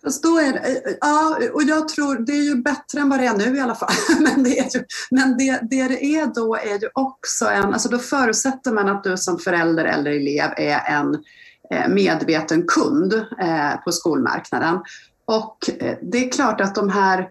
Fast 0.03 0.23
då 0.23 0.39
är 0.39 0.53
det, 0.53 0.97
ja, 1.01 1.37
och 1.53 1.63
jag 1.63 1.87
tror 1.87 2.15
det 2.15 2.31
är 2.31 2.43
ju 2.43 2.55
bättre 2.55 2.99
än 2.99 3.09
vad 3.09 3.19
det 3.19 3.25
är 3.25 3.37
nu 3.37 3.57
i 3.57 3.59
alla 3.59 3.75
fall. 3.75 3.93
Men 4.19 4.43
det, 4.43 4.59
är 4.59 4.77
ju, 4.77 4.83
men 5.11 5.37
det, 5.37 5.59
det 5.69 5.87
det 5.87 6.03
är 6.03 6.25
då 6.25 6.55
är 6.55 6.81
ju 6.81 6.89
också 6.93 7.45
en, 7.45 7.73
alltså 7.73 7.89
då 7.89 7.99
förutsätter 7.99 8.71
man 8.71 8.89
att 8.89 9.03
du 9.03 9.17
som 9.17 9.39
förälder 9.39 9.85
eller 9.85 10.11
elev 10.11 10.51
är 10.57 10.79
en 10.87 11.23
eh, 11.71 11.87
medveten 11.89 12.67
kund 12.67 13.13
eh, 13.13 13.75
på 13.83 13.91
skolmarknaden. 13.91 14.79
Och 15.25 15.69
eh, 15.79 15.97
det 16.01 16.25
är 16.25 16.31
klart 16.31 16.61
att 16.61 16.75
de 16.75 16.89
här 16.89 17.29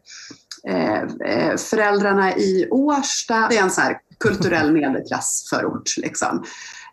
föräldrarna 1.57 2.37
i 2.37 2.69
Årsta, 2.71 3.47
det 3.51 3.57
är 3.57 3.63
en 3.63 3.71
sån 3.71 3.85
här 3.85 3.99
kulturell 4.21 4.73
medelklassförort. 4.81 5.97
Liksom. 5.97 6.45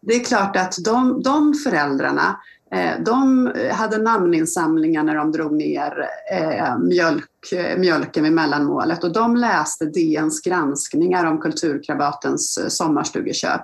Det 0.02 0.16
är 0.16 0.24
klart 0.24 0.56
att 0.56 0.76
de, 0.84 1.24
de 1.24 1.54
föräldrarna 1.54 2.36
Eh, 2.36 2.55
Eh, 2.72 3.00
de 3.06 3.52
hade 3.72 3.98
namninsamlingar 3.98 5.04
när 5.04 5.16
de 5.16 5.32
drog 5.32 5.54
ner 5.54 6.10
eh, 6.32 6.78
mjölk, 6.78 7.52
eh, 7.52 7.78
mjölken 7.78 8.24
vid 8.24 8.34
mellanmålet 8.34 9.04
och 9.04 9.14
de 9.14 9.36
läste 9.36 9.86
DNs 9.86 10.42
granskningar 10.42 11.26
om 11.26 11.42
Kulturkrabatens 11.42 12.76
sommarstugeköp. 12.78 13.62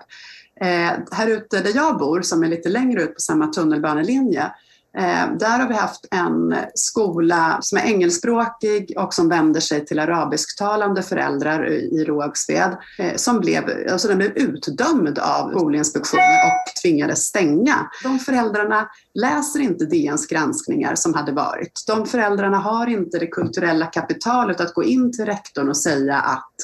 Här 1.12 1.28
ute 1.28 1.62
där 1.62 1.76
jag 1.76 1.98
bor, 1.98 2.22
som 2.22 2.44
är 2.44 2.48
lite 2.48 2.70
längre 2.70 3.04
ut 3.04 3.14
på 3.14 3.22
samma 3.22 3.48
tunnelbanelinje, 3.48 4.52
Eh, 4.98 5.38
där 5.40 5.60
har 5.60 5.68
vi 5.68 5.74
haft 5.74 6.06
en 6.12 6.56
skola 6.76 7.58
som 7.62 7.78
är 7.78 7.86
engelskspråkig 7.86 8.94
och 8.98 9.14
som 9.14 9.30
vänder 9.30 9.60
sig 9.60 9.86
till 9.86 10.00
arabisktalande 10.00 11.04
föräldrar 11.04 11.68
i 11.70 12.04
Rågsved. 12.04 12.78
Eh, 13.00 13.16
som 13.16 13.40
blev, 13.40 13.64
alltså 13.92 14.08
den 14.08 14.18
blev 14.18 14.32
utdömd 14.38 15.20
av 15.20 15.50
Skolinspektionen 15.50 16.24
och 16.46 16.82
tvingades 16.82 17.20
stänga. 17.20 17.90
De 18.04 18.20
föräldrarna 18.20 18.88
läser 19.14 19.60
inte 19.60 19.86
DNs 19.86 20.28
granskningar 20.28 20.96
som 20.96 21.14
hade 21.14 21.32
varit. 21.32 21.84
De 21.88 22.06
föräldrarna 22.06 22.58
har 22.58 22.88
inte 22.88 23.20
det 23.20 23.28
kulturella 23.28 23.86
kapitalet 23.86 24.62
att 24.62 24.74
gå 24.74 24.84
in 24.84 25.12
till 25.12 25.26
rektorn 25.26 25.70
och 25.70 25.78
säga 25.78 26.18
att 26.18 26.56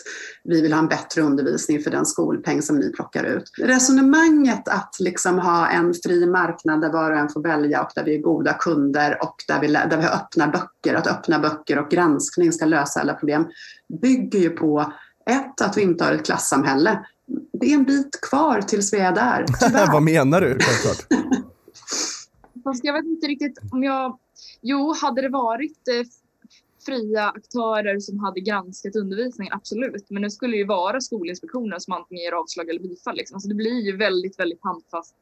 vi 0.48 0.62
vill 0.62 0.74
ha 0.74 0.80
en 0.80 0.88
bättre 0.88 1.22
undervisning 1.22 1.82
för 1.82 1.92
den 1.92 2.06
skolpeng 2.06 2.62
som 2.62 2.80
ni 2.80 2.92
plockar 2.92 3.24
ut. 3.24 3.52
Resonemanget 3.58 4.68
att 4.68 4.96
liksom 5.00 5.40
ha 5.40 5.68
en 5.68 5.94
fri 5.94 6.26
marknad 6.26 6.82
där 6.82 6.92
var 6.92 7.12
och 7.12 7.18
en 7.18 7.30
får 7.30 7.44
välja 7.44 7.84
och 7.84 7.92
där 7.96 8.04
vi 8.04 8.16
är 8.16 8.22
goda 8.22 8.54
kunder 8.54 9.24
och 9.24 9.36
där 9.48 9.62
vi, 9.62 9.68
där 9.68 9.98
vi 9.98 10.04
har 10.04 10.16
öppna 10.16 10.48
böcker, 10.48 10.96
att 10.96 11.08
öppna 11.08 11.40
böcker 11.40 11.80
och 11.80 11.90
granskning 11.90 12.52
ska 12.52 12.66
lösa 12.66 13.00
alla 13.00 13.14
problem, 13.14 13.48
bygger 14.02 14.40
ju 14.40 14.50
på 14.50 14.94
ett, 15.30 15.62
att 15.62 15.78
vi 15.78 15.82
inte 15.82 16.04
har 16.04 16.12
ett 16.12 16.26
klassamhälle. 16.26 17.06
Det 17.54 17.68
är 17.68 17.74
en 17.74 17.84
bit 17.84 18.22
kvar 18.30 18.62
tills 18.62 18.94
vi 18.94 18.98
är 18.98 19.12
där, 19.12 19.46
Vad 19.92 20.04
menar 20.04 20.42
du? 20.42 20.58
Fast 22.64 22.84
jag 22.84 22.94
vet 22.94 23.06
inte 23.06 23.28
riktigt 23.28 23.60
om 23.72 23.84
jag... 23.84 24.20
Jo, 24.62 24.94
hade 25.02 25.22
det 25.22 25.30
varit 25.30 25.88
eh, 25.88 26.08
fria 26.88 27.30
aktörer 27.30 28.00
som 28.00 28.20
hade 28.20 28.40
granskat 28.40 28.96
undervisningen, 28.96 29.54
absolut. 29.54 30.06
Men 30.10 30.22
det 30.22 30.32
skulle 30.32 30.58
ju 30.58 30.66
vara 30.66 31.02
Skolinspektionen 31.02 31.82
som 31.82 31.94
antingen 31.94 32.24
ger 32.24 32.32
avslag 32.32 32.70
eller 32.70 32.80
bifall. 32.80 33.16
Liksom. 33.16 33.36
Alltså 33.36 33.50
det 33.50 33.56
blir 33.56 33.82
ju 33.82 33.98
väldigt, 33.98 34.40
väldigt 34.40 34.64
handfast 34.64 35.16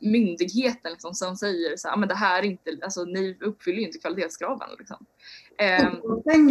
myndigheten 0.00 0.92
liksom, 0.92 1.14
som 1.14 1.36
säger 1.36 1.76
så 1.76 1.88
här, 1.88 1.96
men 1.96 2.08
det 2.08 2.14
här 2.14 2.38
är 2.38 2.46
inte, 2.46 2.70
alltså 2.82 3.04
ni 3.04 3.38
uppfyller 3.40 3.78
ju 3.78 3.86
inte 3.86 3.98
kvalitetskraven. 3.98 4.68
Liksom. 4.78 4.96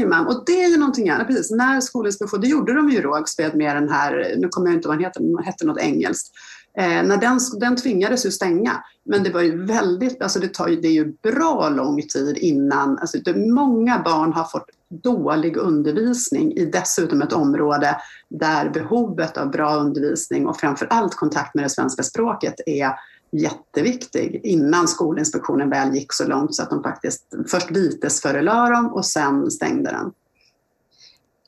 Um, 0.03 0.09
man. 0.09 0.27
Och 0.27 0.43
det 0.45 0.63
är 0.63 0.69
ju 0.69 0.77
någonting 0.77 1.09
annat, 1.09 1.27
precis. 1.27 1.51
När 1.51 1.81
Skolinspektionen, 1.81 2.41
det 2.41 2.47
gjorde 2.47 2.73
de 2.73 2.89
ju 2.89 2.97
i 2.97 3.01
Rågsved 3.01 3.55
med 3.55 3.75
den 3.75 3.89
här, 3.89 4.35
nu 4.37 4.47
kommer 4.47 4.67
jag 4.67 4.77
inte 4.77 4.87
ihåg 4.87 4.91
vad 4.91 4.97
den 4.97 5.05
heter, 5.05 5.21
den 5.21 5.43
hette 5.43 5.65
något 5.65 5.81
engelskt. 5.81 6.31
Eh, 6.77 7.03
när 7.03 7.17
den, 7.17 7.39
den 7.59 7.75
tvingades 7.75 8.25
ju 8.25 8.31
stänga. 8.31 8.83
Men 9.03 9.23
det 9.23 9.29
var 9.29 9.41
ju 9.41 9.65
väldigt, 9.65 10.21
alltså 10.21 10.39
det 10.39 10.53
tar 10.53 10.67
ju, 10.67 10.75
det 10.75 10.87
är 10.87 10.91
ju 10.91 11.13
bra 11.23 11.69
lång 11.69 12.01
tid 12.01 12.37
innan, 12.37 12.97
alltså 12.97 13.17
det, 13.17 13.35
många 13.35 13.99
barn 13.99 14.33
har 14.33 14.43
fått 14.43 14.69
dålig 14.89 15.57
undervisning 15.57 16.51
i 16.51 16.65
dessutom 16.65 17.21
ett 17.21 17.33
område 17.33 17.97
där 18.29 18.69
behovet 18.69 19.37
av 19.37 19.51
bra 19.51 19.75
undervisning 19.75 20.47
och 20.47 20.59
framför 20.59 20.87
allt 20.89 21.15
kontakt 21.15 21.55
med 21.55 21.65
det 21.65 21.69
svenska 21.69 22.03
språket 22.03 22.55
är 22.65 22.91
jätteviktig 23.31 24.41
innan 24.43 24.87
Skolinspektionen 24.87 25.69
väl 25.69 25.95
gick 25.95 26.13
så 26.13 26.27
långt 26.27 26.55
så 26.55 26.63
att 26.63 26.69
de 26.69 26.83
faktiskt 26.83 27.25
först 27.47 27.71
vitesförelade 27.71 28.75
dem 28.75 28.93
och 28.93 29.05
sen 29.05 29.51
stängde 29.51 29.91
den. 29.91 30.11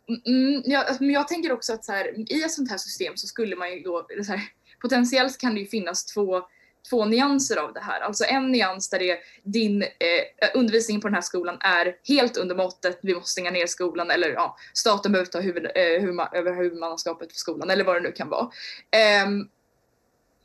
Mm, 0.08 0.22
mm 0.26 0.62
ja, 0.66 0.84
alltså, 0.84 1.04
men 1.04 1.14
jag 1.14 1.28
tänker 1.28 1.52
också 1.52 1.74
att 1.74 1.86
så 1.86 1.92
här, 1.92 2.32
i 2.34 2.44
ett 2.44 2.52
sånt 2.52 2.72
här 2.72 2.78
system 2.78 3.14
så 3.16 3.28
skulle 3.28 3.56
man 3.56 3.72
ju 3.72 3.80
då, 3.80 4.08
så 4.26 4.32
här, 4.32 4.42
potentiellt 4.84 5.38
kan 5.38 5.54
det 5.54 5.60
ju 5.60 5.68
finnas 5.68 6.06
två, 6.06 6.42
två 6.90 7.06
nyanser 7.06 7.58
av 7.58 7.74
det 7.74 7.80
här. 7.80 8.02
Alltså 8.02 8.24
en 8.24 8.52
nyans 8.52 8.90
där 8.90 9.00
det 9.00 9.12
är 9.12 9.18
din 9.44 9.82
eh, 9.82 10.50
undervisning 10.54 11.02
på 11.02 11.08
den 11.08 11.16
här 11.16 11.22
skolan 11.22 11.58
är 11.60 11.96
helt 12.08 12.38
under 12.38 12.56
måttet, 12.56 13.00
vi 13.02 13.16
måste 13.16 13.30
stänga 13.30 13.52
ner 13.52 13.68
skolan 13.68 14.12
eller 14.12 14.30
ja, 14.30 14.58
staten 14.74 15.12
behöver 15.12 15.32
ta 15.32 15.40
huvud, 15.40 15.66
eh, 15.66 16.02
huvudman, 16.02 16.28
över 16.34 16.56
huvudmannaskapet 16.56 17.32
för 17.32 17.40
skolan 17.40 17.70
eller 17.70 17.84
vad 17.84 17.96
det 17.96 18.02
nu 18.02 18.12
kan 18.12 18.30
vara. 18.30 18.50
Eh, 18.92 19.30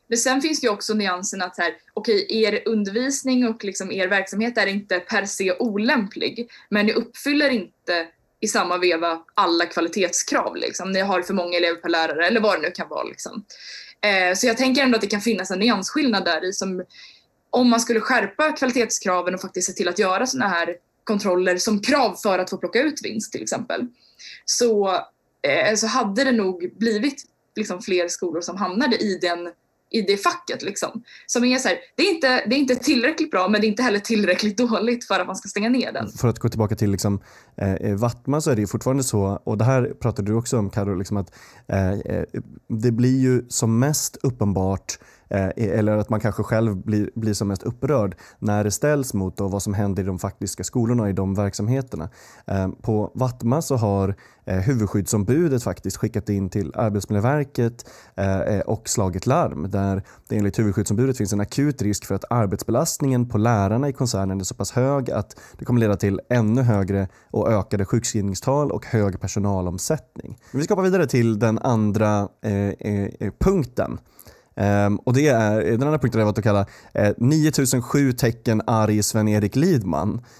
men 0.08 0.18
sen 0.18 0.42
finns 0.42 0.60
det 0.60 0.66
ju 0.66 0.72
också 0.72 0.94
nyansen 0.94 1.42
att 1.42 1.58
här, 1.58 1.74
okej, 1.94 2.24
okay, 2.24 2.42
er 2.42 2.62
undervisning 2.68 3.48
och 3.48 3.64
liksom 3.64 3.92
er 3.92 4.08
verksamhet 4.08 4.58
är 4.58 4.66
inte 4.66 5.00
per 5.00 5.24
se 5.24 5.52
olämplig, 5.58 6.50
men 6.68 6.86
ni 6.86 6.92
uppfyller 6.92 7.50
inte 7.50 8.08
i 8.40 8.48
samma 8.48 8.78
veva 8.78 9.22
alla 9.34 9.66
kvalitetskrav. 9.66 10.56
Liksom. 10.56 10.92
Ni 10.92 11.00
har 11.00 11.22
för 11.22 11.34
många 11.34 11.56
elever 11.56 11.80
per 11.80 11.88
lärare 11.88 12.26
eller 12.26 12.40
vad 12.40 12.56
det 12.56 12.62
nu 12.62 12.70
kan 12.70 12.88
vara. 12.88 13.04
Liksom. 13.04 13.44
Eh, 14.00 14.34
så 14.34 14.46
jag 14.46 14.56
tänker 14.56 14.82
ändå 14.82 14.96
att 14.96 15.00
det 15.00 15.06
kan 15.06 15.20
finnas 15.20 15.50
en 15.50 15.58
nyansskillnad 15.58 16.24
där 16.24 16.44
i 16.44 16.52
som 16.52 16.84
om 17.50 17.70
man 17.70 17.80
skulle 17.80 18.00
skärpa 18.00 18.52
kvalitetskraven 18.52 19.34
och 19.34 19.40
faktiskt 19.40 19.66
se 19.66 19.72
till 19.72 19.88
att 19.88 19.98
göra 19.98 20.26
sådana 20.26 20.50
här 20.50 20.76
kontroller 21.04 21.56
som 21.56 21.80
krav 21.80 22.14
för 22.14 22.38
att 22.38 22.50
få 22.50 22.56
plocka 22.56 22.82
ut 22.82 23.04
vinst 23.04 23.32
till 23.32 23.42
exempel. 23.42 23.86
Så, 24.44 24.88
eh, 25.42 25.74
så 25.76 25.86
hade 25.86 26.24
det 26.24 26.32
nog 26.32 26.72
blivit 26.78 27.24
liksom 27.56 27.82
fler 27.82 28.08
skolor 28.08 28.40
som 28.40 28.56
hamnade 28.56 28.96
i 28.96 29.18
den 29.20 29.48
i 29.90 30.02
det 30.02 30.16
facket 30.16 30.62
liksom. 30.62 31.02
Som 31.26 31.44
är 31.44 31.58
så 31.58 31.68
här, 31.68 31.78
det 31.96 32.02
är, 32.02 32.14
inte, 32.14 32.28
det 32.46 32.54
är 32.54 32.58
inte 32.58 32.74
tillräckligt 32.74 33.30
bra 33.30 33.48
men 33.48 33.60
det 33.60 33.66
är 33.66 33.68
inte 33.68 33.82
heller 33.82 33.98
tillräckligt 33.98 34.56
dåligt 34.70 35.04
för 35.04 35.20
att 35.20 35.26
man 35.26 35.36
ska 35.36 35.48
stänga 35.48 35.68
ner 35.68 35.92
den. 35.92 36.08
För 36.08 36.28
att 36.28 36.38
gå 36.38 36.48
tillbaka 36.48 36.76
till 36.76 36.90
liksom, 36.90 37.20
eh, 37.56 37.72
eh 37.72 37.94
Vattman 37.94 38.42
så 38.42 38.50
är 38.50 38.54
det 38.54 38.60
ju 38.60 38.66
fortfarande 38.66 39.04
så, 39.04 39.42
och 39.44 39.58
det 39.58 39.64
här 39.64 39.92
pratade 40.00 40.30
du 40.30 40.34
också 40.34 40.58
om 40.58 40.70
Carro, 40.70 40.94
liksom 40.94 41.16
att 41.16 41.34
eh, 41.68 41.90
eh 41.90 42.24
det 42.68 42.92
blir 42.92 43.20
ju 43.20 43.42
som 43.48 43.78
mest 43.78 44.16
uppenbart 44.22 44.98
Eh, 45.02 45.17
Eh, 45.30 45.78
eller 45.78 45.96
att 45.96 46.08
man 46.08 46.20
kanske 46.20 46.42
själv 46.42 46.76
blir, 46.76 47.10
blir 47.14 47.34
som 47.34 47.48
mest 47.48 47.62
upprörd 47.62 48.16
när 48.38 48.64
det 48.64 48.70
ställs 48.70 49.14
mot 49.14 49.36
då 49.36 49.48
vad 49.48 49.62
som 49.62 49.74
händer 49.74 50.02
i 50.02 50.06
de 50.06 50.18
faktiska 50.18 50.64
skolorna 50.64 51.10
i 51.10 51.12
de 51.12 51.34
verksamheterna. 51.34 52.10
Ehm, 52.46 52.72
på 52.72 53.12
Vattma 53.14 53.62
så 53.62 53.76
har 53.76 54.14
eh, 54.44 54.58
huvudskyddsombudet 54.58 55.62
faktiskt 55.62 55.96
skickat 55.96 56.28
in 56.28 56.48
till 56.48 56.72
Arbetsmiljöverket 56.74 57.90
eh, 58.16 58.60
och 58.60 58.88
slagit 58.88 59.26
larm 59.26 59.70
där 59.70 60.02
det 60.28 60.36
enligt 60.36 60.58
huvudskyddsombudet 60.58 61.16
finns 61.16 61.32
en 61.32 61.40
akut 61.40 61.82
risk 61.82 62.04
för 62.04 62.14
att 62.14 62.24
arbetsbelastningen 62.30 63.28
på 63.28 63.38
lärarna 63.38 63.88
i 63.88 63.92
koncernen 63.92 64.40
är 64.40 64.44
så 64.44 64.54
pass 64.54 64.72
hög 64.72 65.10
att 65.10 65.40
det 65.58 65.64
kommer 65.64 65.80
leda 65.80 65.96
till 65.96 66.20
ännu 66.30 66.62
högre 66.62 67.08
och 67.30 67.52
ökade 67.52 67.84
sjukskrivningstal 67.84 68.70
och 68.70 68.86
hög 68.86 69.20
personalomsättning. 69.20 70.38
Vi 70.52 70.62
ska 70.62 70.74
hoppa 70.74 70.82
vidare 70.82 71.06
till 71.06 71.38
den 71.38 71.58
andra 71.58 72.28
punkten 73.38 73.98
Um, 74.60 74.96
och 74.96 75.12
det 75.12 75.28
är, 75.28 75.64
den 75.64 75.82
andra 75.82 75.98
punkten 75.98 76.20
är 76.20 76.24
vad 76.24 76.38
att 76.38 76.44
kalla 76.44 76.66
eh, 76.94 77.12
9007 77.18 78.12
tecken 78.12 78.62
arg 78.66 79.02
Sven-Erik 79.02 79.56
Lidman. 79.56 80.20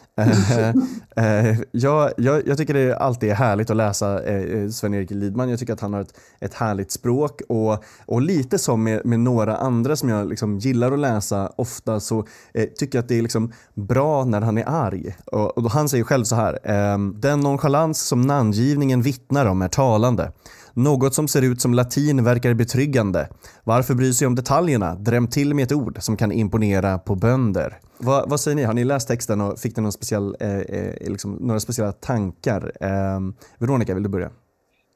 Eh, 1.17 1.49
eh, 1.49 1.59
jag, 1.71 2.13
jag, 2.17 2.49
jag, 2.49 2.59
tycker 2.59 2.75
det 2.75 2.97
alltid 2.97 3.31
är 3.31 3.35
härligt 3.35 3.71
att 3.71 3.77
läsa 3.77 4.25
eh, 4.25 4.63
eh, 4.63 4.69
Sven-Erik 4.69 5.11
Lidman. 5.11 5.49
Jag 5.49 5.59
tycker 5.59 5.73
att 5.73 5.81
han 5.81 5.93
har 5.93 6.01
ett, 6.01 6.15
ett 6.41 6.55
härligt 6.55 6.91
språk 6.91 7.41
och, 7.49 7.85
och 8.07 8.23
lite 8.23 8.59
som 8.59 8.85
med, 8.85 9.07
med 9.07 9.21
några 9.21 9.57
andra 9.57 9.97
som 9.97 10.09
jag 10.09 10.29
liksom 10.29 10.59
gillar 10.59 10.93
att 10.93 10.99
läsa 10.99 11.53
ofta 11.57 12.01
så 12.01 12.27
eh, 12.55 12.65
tycker 12.65 12.99
jag 12.99 13.03
att 13.03 13.09
det 13.09 13.19
är 13.19 13.23
liksom 13.23 13.53
bra 13.75 14.25
när 14.25 14.41
han 14.41 14.59
är 14.59 14.65
arg. 14.69 15.17
Och, 15.27 15.59
och 15.59 15.71
han 15.71 15.89
säger 15.89 16.05
själv 16.05 16.25
så 16.25 16.37
här. 16.37 16.59
Ehm, 16.65 17.15
den 17.21 17.41
nonchalans 17.41 18.01
som 18.01 18.23
namngivningen 18.23 19.03
vittnar 19.03 19.47
om 19.47 19.63
är 19.63 19.69
talande. 19.69 20.33
Något 20.79 21.15
som 21.15 21.29
ser 21.29 21.43
ut 21.43 21.61
som 21.61 21.75
latin 21.75 22.25
verkar 22.25 22.55
betryggande. 22.55 23.29
Varför 23.65 23.95
bry 23.95 24.13
sig 24.13 24.27
om 24.27 24.35
detaljerna? 24.35 24.95
Dräm 24.95 25.29
till 25.29 25.55
med 25.55 25.63
ett 25.63 25.73
ord 25.73 25.99
som 26.01 26.17
kan 26.17 26.33
imponera 26.33 26.99
på 26.99 27.15
bönder. 27.15 27.79
Va, 27.99 28.25
vad 28.27 28.41
säger 28.41 28.55
ni? 28.55 28.63
Har 28.63 28.75
ni 28.75 28.85
läst 28.85 29.09
texten 29.09 29.41
och 29.41 29.59
fick 29.59 29.77
ni 29.77 29.83
någon 29.83 29.93
speciell, 29.93 30.37
eh, 30.41 30.59
eh, 30.59 31.11
liksom, 31.11 31.33
några 31.33 31.61
speciella 31.61 31.93
tankar? 31.93 32.73
Eh, 32.81 33.21
Veronica, 33.59 33.95
vill 33.95 34.03
du 34.03 34.09
börja? 34.09 34.31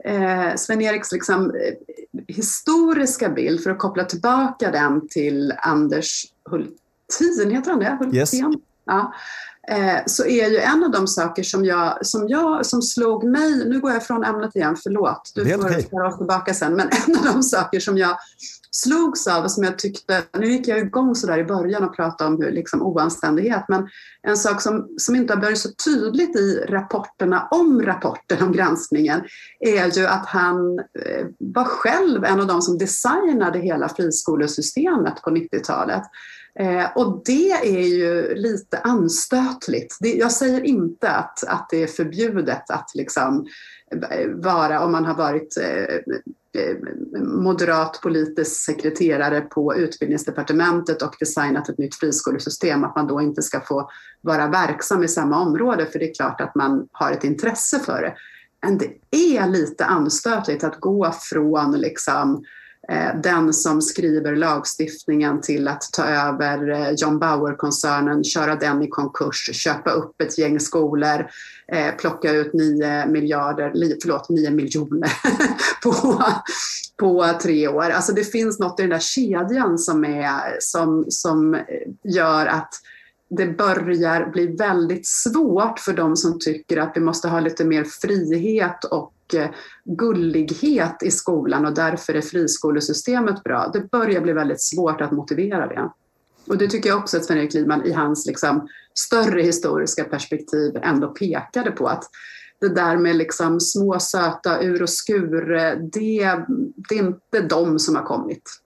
Eh, 0.05 0.55
Sven-Eriks 0.57 1.13
liksom, 1.13 1.51
eh, 1.51 2.35
historiska 2.35 3.29
bild, 3.29 3.63
för 3.63 3.71
att 3.71 3.79
koppla 3.79 4.05
tillbaka 4.05 4.71
den 4.71 5.09
till 5.09 5.55
Anders 5.59 6.25
Hultin, 6.51 7.51
heter 7.51 7.71
han 7.71 7.81
det? 7.81 7.97
Hultin? 8.01 8.19
Yes. 8.19 8.33
Ja. 8.85 9.15
Eh, 9.69 9.99
så 10.07 10.25
är 10.25 10.51
ju 10.51 10.57
en 10.57 10.85
av 10.85 10.91
de 10.91 11.07
saker 11.07 11.43
som 11.43 11.65
jag, 11.65 12.07
som 12.07 12.29
jag 12.29 12.67
som 12.67 12.83
slog 12.83 13.25
mig, 13.25 13.69
nu 13.69 13.81
går 13.81 13.93
jag 13.93 14.07
från 14.07 14.25
ämnet 14.25 14.57
igen, 14.57 14.77
förlåt, 14.83 15.33
du 15.35 15.45
får 15.45 15.65
okay. 15.65 15.85
oss 16.09 16.19
tillbaka 16.19 16.55
sen, 16.55 16.75
men 16.75 16.89
en 17.07 17.17
av 17.17 17.35
de 17.35 17.43
saker 17.43 17.81
som 17.81 17.99
jag 17.99 18.17
slogs 18.75 19.27
av 19.27 19.45
och 19.45 19.51
som 19.51 19.65
jag 19.65 19.79
tyckte, 19.79 20.23
nu 20.39 20.47
gick 20.47 20.69
jag 20.69 20.79
igång 20.79 21.15
så 21.15 21.27
där 21.27 21.39
i 21.39 21.45
början 21.45 21.85
och 21.85 21.97
pratade 21.97 22.31
om 22.31 22.43
hur 22.43 22.53
liksom 22.53 22.83
oanständighet, 22.83 23.65
men 23.69 23.89
en 24.23 24.37
sak 24.37 24.63
som, 24.63 24.89
som 24.97 25.17
inte 25.17 25.35
har 25.35 25.41
börjat 25.41 25.59
så 25.59 25.69
tydligt 25.85 26.37
i 26.37 26.65
rapporterna 26.69 27.49
om 27.51 27.83
rapporten 27.83 28.43
om 28.43 28.53
granskningen 28.53 29.21
är 29.61 29.99
ju 29.99 30.07
att 30.07 30.27
han 30.27 30.79
eh, 30.79 31.27
var 31.39 31.65
själv 31.65 32.25
en 32.25 32.41
av 32.41 32.47
de 32.47 32.63
som 32.63 32.79
designade 32.79 33.59
hela 33.59 33.89
friskolesystemet 33.89 35.23
på 35.23 35.31
90-talet. 35.31 36.03
Eh, 36.59 36.87
och 36.95 37.23
det 37.25 37.51
är 37.53 37.87
ju 37.87 38.35
lite 38.35 38.79
anstötligt. 38.79 39.97
Det, 40.01 40.15
jag 40.15 40.33
säger 40.33 40.61
inte 40.61 41.11
att, 41.11 41.45
att 41.45 41.67
det 41.71 41.83
är 41.83 41.87
förbjudet 41.87 42.71
att 42.71 42.91
liksom 42.95 43.47
eh, 44.11 44.29
vara, 44.29 44.85
om 44.85 44.93
man 44.93 45.05
har 45.05 45.15
varit 45.15 45.57
eh, 45.57 45.95
eh, 46.63 46.77
moderat 47.23 48.01
politisk 48.03 48.65
sekreterare 48.65 49.41
på 49.41 49.75
utbildningsdepartementet 49.75 51.03
och 51.03 51.15
designat 51.21 51.69
ett 51.69 51.79
nytt 51.79 51.95
friskolesystem, 51.95 52.85
att 52.85 52.97
man 52.97 53.07
då 53.07 53.21
inte 53.21 53.43
ska 53.43 53.61
få 53.61 53.91
vara 54.21 54.47
verksam 54.49 55.05
i 55.05 55.09
samma 55.09 55.41
område, 55.41 55.87
för 55.87 55.99
det 55.99 56.11
är 56.11 56.15
klart 56.15 56.41
att 56.41 56.55
man 56.55 56.89
har 56.93 57.13
ett 57.13 57.25
intresse 57.25 57.79
för 57.79 58.03
det. 58.03 58.15
Men 58.63 58.79
det 58.79 58.97
är 59.11 59.49
lite 59.49 59.85
anstötligt 59.85 60.65
att 60.65 60.81
gå 60.81 61.13
från 61.31 61.73
liksom 61.73 62.35
eh, 62.35 62.41
Eh, 62.89 63.21
den 63.23 63.53
som 63.53 63.83
skriver 63.83 64.37
lagstiftningen 64.37 65.41
till 65.41 65.69
att 65.69 65.83
ta 65.93 66.05
över 66.05 66.71
eh, 66.71 66.91
John 66.91 67.19
Bauer-koncernen, 67.19 68.25
köra 68.25 68.57
den 68.57 68.83
i 68.83 68.89
konkurs, 68.89 69.51
köpa 69.53 69.91
upp 69.91 70.21
ett 70.21 70.39
gäng 70.39 70.61
skolor, 70.61 71.27
eh, 71.73 71.95
plocka 71.99 72.31
ut 72.31 72.53
9 72.53 73.07
miljarder, 73.07 73.73
förlåt 74.03 74.29
9 74.29 74.51
miljoner 74.51 75.13
på, 75.83 76.23
på 76.99 77.39
tre 77.43 77.69
år. 77.69 77.91
Alltså 77.91 78.13
det 78.13 78.25
finns 78.25 78.59
något 78.59 78.81
i 78.81 78.83
den 78.83 78.91
där 78.91 78.99
kedjan 78.99 79.79
som, 79.79 80.05
är, 80.05 80.57
som, 80.61 81.05
som 81.09 81.59
gör 82.05 82.47
att 82.47 82.75
det 83.37 83.47
börjar 83.47 84.31
bli 84.31 84.47
väldigt 84.47 85.07
svårt 85.07 85.79
för 85.79 85.93
de 85.93 86.17
som 86.17 86.39
tycker 86.39 86.77
att 86.77 86.93
vi 86.95 87.01
måste 87.01 87.29
ha 87.29 87.41
lite 87.41 87.65
mer 87.65 87.85
frihet 87.85 88.85
och 88.85 89.15
eh, 89.35 89.51
gullighet 89.85 91.03
i 91.03 91.11
skolan 91.11 91.67
och 91.67 91.75
därför 91.75 92.15
är 92.15 92.21
friskolesystemet 92.21 93.43
bra. 93.43 93.71
Det 93.73 93.91
börjar 93.91 94.21
bli 94.21 94.33
väldigt 94.33 94.63
svårt 94.63 95.01
att 95.01 95.13
motivera 95.13 95.67
det. 95.67 95.91
Och 96.47 96.59
det 96.59 96.69
tycker 96.69 96.89
jag 96.89 96.99
också 96.99 97.17
att 97.17 97.25
Sven-Erik 97.25 97.55
Lidman 97.55 97.87
i 97.87 97.93
hans 97.93 98.27
liksom 98.27 98.69
större 98.95 99.43
historiska 99.43 100.05
perspektiv 100.05 100.77
ändå 100.83 101.09
pekade 101.09 101.71
på 101.71 101.87
att 101.87 102.05
det 102.61 102.69
där 102.69 102.97
med 102.97 103.17
liksom 103.17 103.61
små 103.61 103.99
söta 103.99 104.63
ur 104.63 104.83
och 104.83 104.91
skur, 104.91 105.53
eh, 105.57 105.73
det, 105.93 106.45
det 106.89 106.99
är 106.99 106.99
inte 106.99 107.41
de 107.49 107.79
som 107.79 107.97
har 107.97 108.03
kommit 108.03 108.62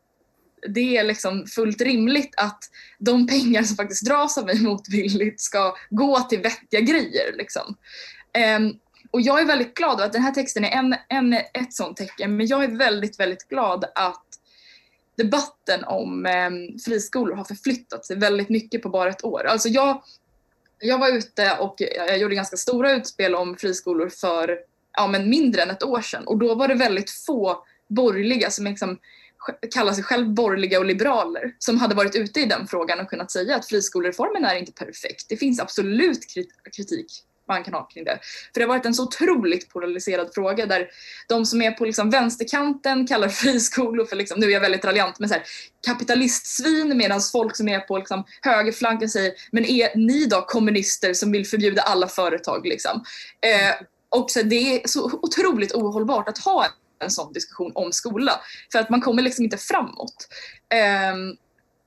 det 0.68 0.96
är 0.96 1.04
liksom 1.04 1.46
fullt 1.46 1.80
rimligt 1.80 2.34
att 2.36 2.58
de 2.98 3.26
pengar 3.26 3.62
som 3.62 3.76
faktiskt 3.76 4.06
dras 4.06 4.38
av 4.38 4.46
mig 4.46 4.62
motvilligt 4.62 5.40
ska 5.40 5.76
gå 5.90 6.20
till 6.20 6.40
vettiga 6.40 6.80
grejer. 6.80 7.36
Liksom. 7.36 7.76
Um, 8.58 8.78
och 9.10 9.20
jag 9.20 9.40
är 9.40 9.44
väldigt 9.44 9.74
glad 9.74 10.00
att 10.00 10.12
den 10.12 10.22
här 10.22 10.30
texten 10.30 10.64
är 10.64 10.70
en, 10.70 10.96
en, 11.08 11.32
ett 11.32 11.72
sånt 11.72 11.96
tecken, 11.96 12.36
men 12.36 12.46
jag 12.46 12.64
är 12.64 12.68
väldigt, 12.68 13.20
väldigt 13.20 13.48
glad 13.48 13.84
att 13.94 14.24
debatten 15.16 15.84
om 15.84 16.26
um, 16.26 16.78
friskolor 16.78 17.36
har 17.36 17.44
förflyttat 17.44 18.06
sig 18.06 18.16
väldigt 18.16 18.48
mycket 18.48 18.82
på 18.82 18.88
bara 18.88 19.10
ett 19.10 19.24
år. 19.24 19.46
Alltså 19.46 19.68
jag, 19.68 20.02
jag 20.78 20.98
var 20.98 21.16
ute 21.16 21.56
och 21.60 21.82
eh, 21.82 22.06
jag 22.06 22.18
gjorde 22.18 22.34
ganska 22.34 22.56
stora 22.56 22.92
utspel 22.92 23.34
om 23.34 23.56
friskolor 23.56 24.08
för 24.08 24.58
ja, 24.92 25.06
men 25.06 25.30
mindre 25.30 25.62
än 25.62 25.70
ett 25.70 25.82
år 25.82 26.00
sedan 26.00 26.26
och 26.26 26.38
då 26.38 26.54
var 26.54 26.68
det 26.68 26.74
väldigt 26.74 27.10
få 27.10 27.64
borgerliga 27.88 28.50
som 28.50 28.64
liksom 28.64 28.98
kallar 29.74 29.92
sig 29.92 30.04
själv 30.04 30.28
borgerliga 30.28 30.78
och 30.78 30.84
liberaler 30.84 31.54
som 31.58 31.78
hade 31.78 31.94
varit 31.94 32.16
ute 32.16 32.40
i 32.40 32.46
den 32.46 32.66
frågan 32.66 33.00
och 33.00 33.10
kunnat 33.10 33.30
säga 33.30 33.56
att 33.56 33.66
friskolereformen 33.66 34.44
är 34.44 34.54
inte 34.54 34.72
perfekt. 34.72 35.28
Det 35.28 35.36
finns 35.36 35.60
absolut 35.60 36.20
kritik 36.76 37.22
man 37.48 37.64
kan 37.64 37.74
ha 37.74 37.82
kring 37.84 38.04
det. 38.04 38.18
För 38.52 38.60
det 38.60 38.66
har 38.66 38.68
varit 38.68 38.86
en 38.86 38.94
så 38.94 39.02
otroligt 39.02 39.68
polariserad 39.68 40.30
fråga 40.34 40.66
där 40.66 40.88
de 41.28 41.46
som 41.46 41.62
är 41.62 41.70
på 41.70 41.84
liksom 41.84 42.10
vänsterkanten 42.10 43.06
kallar 43.06 43.28
friskolor 43.42 44.04
för, 44.04 44.16
liksom, 44.16 44.40
nu 44.40 44.46
är 44.46 44.50
jag 44.50 44.60
väldigt 44.60 44.84
raljant, 44.84 45.18
men 45.18 45.28
så 45.28 45.34
här, 45.34 45.44
kapitalistsvin 45.86 46.96
medan 46.96 47.20
folk 47.32 47.56
som 47.56 47.68
är 47.68 47.80
på 47.80 47.98
liksom, 47.98 48.24
högerflanken 48.42 49.08
säger 49.08 49.32
men 49.50 49.64
är 49.64 49.96
ni 49.96 50.26
då 50.26 50.40
kommunister 50.40 51.14
som 51.14 51.32
vill 51.32 51.46
förbjuda 51.46 51.82
alla 51.82 52.08
företag? 52.08 52.66
Liksom? 52.66 53.04
Eh, 53.40 53.86
och 54.08 54.30
så, 54.30 54.42
det 54.42 54.56
är 54.56 54.88
så 54.88 55.10
otroligt 55.22 55.74
ohållbart 55.74 56.28
att 56.28 56.38
ha 56.38 56.66
en 56.98 57.10
sån 57.10 57.32
diskussion 57.32 57.72
om 57.74 57.92
skola. 57.92 58.40
För 58.72 58.78
att 58.78 58.90
man 58.90 59.00
kommer 59.00 59.22
liksom 59.22 59.44
inte 59.44 59.56
framåt. 59.56 60.28
Um, 61.12 61.36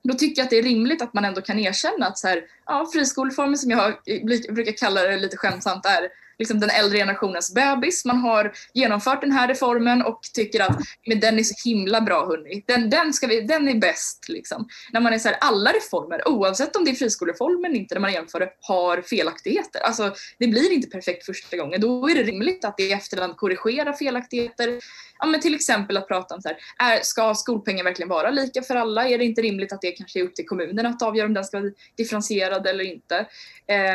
då 0.04 0.14
tycker 0.14 0.42
jag 0.42 0.44
att 0.44 0.50
det 0.50 0.58
är 0.58 0.64
rimligt 0.64 1.02
att 1.02 1.14
man 1.14 1.26
ändå 1.26 1.42
kan 1.42 1.60
erkänna 1.60 2.08
att 2.08 2.18
så 2.18 2.28
här, 2.28 2.42
ja, 2.66 2.90
friskoleformen 2.94 3.58
som 3.58 3.72
jag 3.72 3.90
eh, 3.90 4.54
brukar 4.54 4.78
kalla 4.78 5.04
det 5.04 5.18
lite 5.18 5.38
skämtsamt 5.38 5.86
är 5.86 6.10
liksom 6.40 6.60
den 6.60 6.70
äldre 6.70 6.98
generationens 6.98 7.54
bebis. 7.54 8.06
Man 8.06 8.18
har 8.18 8.54
genomfört 8.74 9.22
den 9.22 9.32
här 9.32 9.48
reformen 9.48 10.02
och 10.02 10.20
tycker 10.34 10.62
att 10.62 10.80
men 11.08 11.20
den 11.20 11.40
är 11.40 11.44
så 11.44 11.70
himla 11.70 12.02
bra 12.02 12.26
hörni. 12.26 12.64
Den, 12.68 12.90
den, 12.90 13.14
ska 13.14 13.28
vi, 13.28 13.42
den 13.42 13.68
är 13.68 13.76
bäst. 13.76 14.30
Liksom. 14.30 14.68
När 14.94 15.02
man 15.02 15.14
är 15.14 15.20
så 15.20 15.30
här, 15.30 15.38
alla 15.42 15.72
reformer, 15.72 16.28
oavsett 16.28 16.76
om 16.76 16.86
det 16.86 16.92
är 16.92 16.96
friskolereformen 16.96 17.72
eller 17.72 17.80
inte, 17.80 17.96
när 17.96 18.02
man 18.02 18.14
jämför 18.14 18.40
det, 18.40 18.50
har 18.62 19.02
felaktigheter. 19.02 19.80
Alltså, 19.80 20.14
det 20.38 20.48
blir 20.48 20.72
inte 20.72 20.88
perfekt 20.88 21.26
första 21.26 21.58
gången. 21.58 21.82
Då 21.82 22.10
är 22.10 22.16
det 22.16 22.24
rimligt 22.24 22.66
att 22.66 22.80
i 22.80 22.92
efterhand 22.92 23.38
korrigera 23.38 23.94
felaktigheter. 23.94 24.80
Ja, 25.20 25.26
men 25.26 25.42
till 25.42 25.56
exempel 25.56 25.98
att 25.98 26.08
prata 26.08 26.36
om 26.36 26.42
så 26.42 26.48
här, 26.48 26.58
är, 26.78 27.00
ska 27.04 27.36
skolpengen 27.36 27.86
verkligen 27.86 28.10
vara 28.10 28.30
lika 28.30 28.62
för 28.62 28.76
alla? 28.76 29.08
Är 29.08 29.18
det 29.18 29.26
inte 29.26 29.42
rimligt 29.42 29.74
att 29.74 29.82
det 29.82 29.92
kanske 29.92 30.20
är 30.20 30.24
upp 30.24 30.36
till 30.36 30.46
kommunen 30.46 30.86
att 30.86 31.02
avgöra 31.02 31.28
om 31.28 31.34
den 31.34 31.44
ska 31.44 31.60
vara 31.60 31.72
differentierad 31.98 32.68
eller 32.68 32.84
inte? 32.84 33.20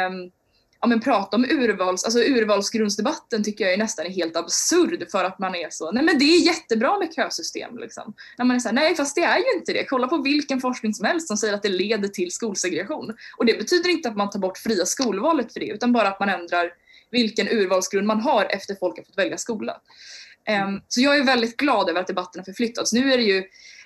Um, 0.08 0.30
ja, 0.84 0.88
men 0.88 1.00
prata 1.00 1.36
om 1.36 1.44
urvals, 1.44 2.04
alltså 2.04 2.18
urvalsgrundsdebatten 2.18 3.44
tycker 3.44 3.64
jag 3.64 3.74
är 3.74 3.78
nästan 3.78 4.06
helt 4.06 4.36
absurd 4.36 5.10
för 5.10 5.24
att 5.24 5.38
man 5.38 5.54
är 5.54 5.70
så, 5.70 5.92
nej 5.92 6.04
men 6.04 6.18
det 6.18 6.24
är 6.24 6.46
jättebra 6.46 6.98
med 6.98 7.14
kösystem 7.14 7.78
liksom. 7.78 8.14
När 8.38 8.44
man 8.44 8.56
är 8.56 8.60
såhär, 8.60 8.74
nej 8.74 8.94
fast 8.94 9.14
det 9.14 9.22
är 9.22 9.38
ju 9.38 9.58
inte 9.58 9.72
det. 9.72 9.84
Kolla 9.84 10.08
på 10.08 10.22
vilken 10.22 10.60
forskning 10.60 10.94
som 10.94 11.06
helst 11.06 11.28
som 11.28 11.36
säger 11.36 11.54
att 11.54 11.62
det 11.62 11.68
leder 11.68 12.08
till 12.08 12.32
skolsegregation. 12.32 13.16
Och 13.38 13.46
det 13.46 13.58
betyder 13.58 13.90
inte 13.90 14.08
att 14.08 14.16
man 14.16 14.30
tar 14.30 14.38
bort 14.38 14.58
fria 14.58 14.86
skolvalet 14.86 15.52
för 15.52 15.60
det, 15.60 15.66
utan 15.66 15.92
bara 15.92 16.08
att 16.08 16.20
man 16.20 16.28
ändrar 16.28 16.70
vilken 17.10 17.48
urvalsgrund 17.48 18.06
man 18.06 18.20
har 18.20 18.46
efter 18.50 18.74
folk 18.74 18.96
har 18.96 19.04
fått 19.04 19.18
välja 19.18 19.38
skola. 19.38 19.76
Um, 20.66 20.82
så 20.88 21.00
jag 21.00 21.16
är 21.16 21.24
väldigt 21.24 21.56
glad 21.56 21.88
över 21.88 22.00
att 22.00 22.06
debatten 22.06 22.40
har 22.40 22.44
förflyttats. 22.44 22.92
Nu 22.92 23.12
är 23.12 23.16
det 23.16 23.24
ju 23.24 23.44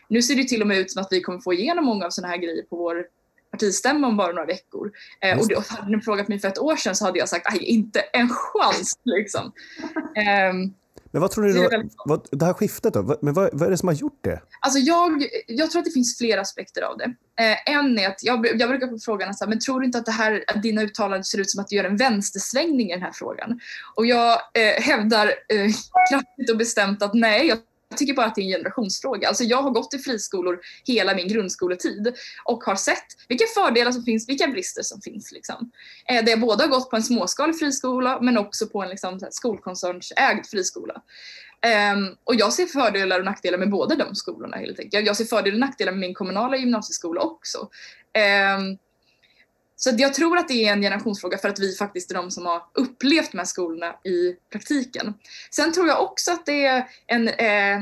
nu 0.09 0.23
ser 0.23 0.35
det 0.35 0.45
till 0.45 0.63
och 0.63 0.69
med 0.69 0.79
ut 0.79 0.91
som 0.91 1.03
att 1.03 1.09
vi 1.11 1.21
kommer 1.21 1.41
få 1.41 1.55
igenom 1.55 1.85
många 1.85 2.07
av 2.07 2.11
sådana 2.11 2.33
här 2.33 2.39
grejer 2.39 2.63
på 2.63 2.77
vår 2.77 3.07
partistämma 3.51 4.07
om 4.07 4.17
bara 4.17 4.33
några 4.33 4.47
veckor. 4.47 4.91
Eh, 5.21 5.39
och 5.39 5.49
då, 5.49 5.63
hade 5.69 5.97
ni 5.97 6.03
frågat 6.03 6.29
mig 6.29 6.39
för 6.39 6.49
ett 6.49 6.59
år 6.59 6.77
sedan 6.77 6.97
så 6.97 7.05
hade 7.05 7.19
jag 7.19 7.29
sagt 7.29 7.47
aj, 7.53 7.59
inte 7.59 8.01
en 8.01 8.29
chans. 8.29 8.99
Liksom. 9.05 9.45
Um, 9.45 10.75
men 11.11 11.23
vad 11.23 11.31
tror 11.31 11.45
ni 11.45 11.53
då, 11.53 11.69
det, 11.69 11.89
vad, 12.05 12.29
det 12.31 12.45
här 12.45 12.53
skiftet 12.53 12.95
då, 12.95 13.19
men 13.23 13.35
vad, 13.35 13.51
vad, 13.53 13.67
är 13.67 13.71
det 13.71 13.77
som 13.77 13.89
har 13.89 13.95
gjort 13.95 14.19
det? 14.21 14.43
Alltså 14.61 14.79
jag, 14.79 15.27
jag 15.47 15.71
tror 15.71 15.81
att 15.81 15.85
det 15.85 15.91
finns 15.91 16.19
flera 16.19 16.41
aspekter 16.41 16.83
av 16.83 16.99
det. 16.99 17.15
Eh, 17.45 17.75
en 17.77 17.99
är 17.99 18.09
att 18.09 18.25
jag, 18.25 18.47
jag 18.61 18.69
brukar 18.69 18.89
få 18.89 18.99
frågan, 18.99 19.35
så 19.35 19.45
här, 19.45 19.49
men 19.49 19.61
tror 19.61 19.81
du 19.81 19.87
inte 19.87 19.99
att, 19.99 20.07
det 20.07 20.13
här, 20.13 20.45
att 20.47 20.63
dina 20.63 20.83
uttalanden 20.83 21.25
ser 21.25 21.41
ut 21.41 21.51
som 21.51 21.61
att 21.61 21.69
du 21.69 21.77
gör 21.77 21.85
en 21.85 21.97
vänstersvängning 21.97 22.91
i 22.91 22.93
den 22.93 23.03
här 23.03 23.13
frågan? 23.13 23.61
Och 23.95 24.07
jag 24.07 24.33
eh, 24.33 24.83
hävdar 24.83 25.27
eh, 25.27 25.71
kraftigt 26.11 26.51
och 26.51 26.57
bestämt 26.57 27.03
att 27.03 27.15
nej, 27.15 27.47
jag 27.47 27.59
jag 27.89 27.99
tycker 27.99 28.15
bara 28.15 28.27
att 28.27 28.35
det 28.35 28.41
är 28.41 28.45
en 28.45 28.59
generationsfråga. 28.59 29.29
Alltså 29.29 29.45
jag 29.45 29.63
har 29.63 29.71
gått 29.71 29.95
i 29.95 29.99
friskolor 29.99 30.61
hela 30.85 31.15
min 31.15 31.29
grundskoletid 31.29 32.15
och 32.45 32.65
har 32.65 32.77
sett 32.77 33.07
vilka 33.29 33.45
fördelar 33.55 33.93
som 33.93 34.03
finns, 34.03 34.29
vilka 34.29 34.47
brister 34.47 34.83
som 34.83 35.01
finns. 35.01 35.33
Liksom. 35.33 35.71
Eh, 36.09 36.25
där 36.25 36.31
jag 36.31 36.41
både 36.41 36.63
har 36.63 36.69
gått 36.69 36.91
på 36.91 36.97
en 36.97 37.03
småskalig 37.03 37.59
friskola 37.59 38.19
men 38.21 38.39
också 38.39 38.67
på 38.67 38.83
en 38.83 38.89
liksom, 38.89 39.21
skolkoncernsägd 39.31 40.47
friskola. 40.47 41.03
Um, 41.95 42.17
och 42.25 42.35
jag 42.35 42.53
ser 42.53 42.67
fördelar 42.67 43.19
och 43.19 43.25
nackdelar 43.25 43.59
med 43.59 43.71
båda 43.71 43.95
de 43.95 44.15
skolorna 44.15 44.57
helt 44.57 44.81
enkelt. 44.81 45.07
Jag 45.07 45.17
ser 45.17 45.25
fördelar 45.25 45.55
och 45.55 45.61
nackdelar 45.61 45.93
med 45.93 46.01
min 46.01 46.15
kommunala 46.15 46.57
gymnasieskola 46.57 47.21
också. 47.21 47.59
Um, 47.59 48.79
så 49.81 49.91
jag 49.99 50.15
tror 50.15 50.39
att 50.39 50.49
det 50.49 50.65
är 50.65 50.73
en 50.73 50.83
generationsfråga 50.83 51.39
för 51.39 51.49
att 51.49 51.59
vi 51.59 51.77
faktiskt 51.77 52.11
är 52.11 52.15
de 52.15 52.31
som 52.31 52.47
har 52.47 52.63
upplevt 52.75 53.33
de 53.33 53.39
här 53.39 53.45
skolorna 53.45 53.95
i 54.05 54.37
praktiken. 54.53 55.15
Sen 55.51 55.73
tror 55.73 55.89
jag 55.89 56.03
också 56.03 56.33
att 56.33 56.47
det 56.47 56.67
är 56.67 56.87
en, 57.07 57.29
eh, 57.29 57.81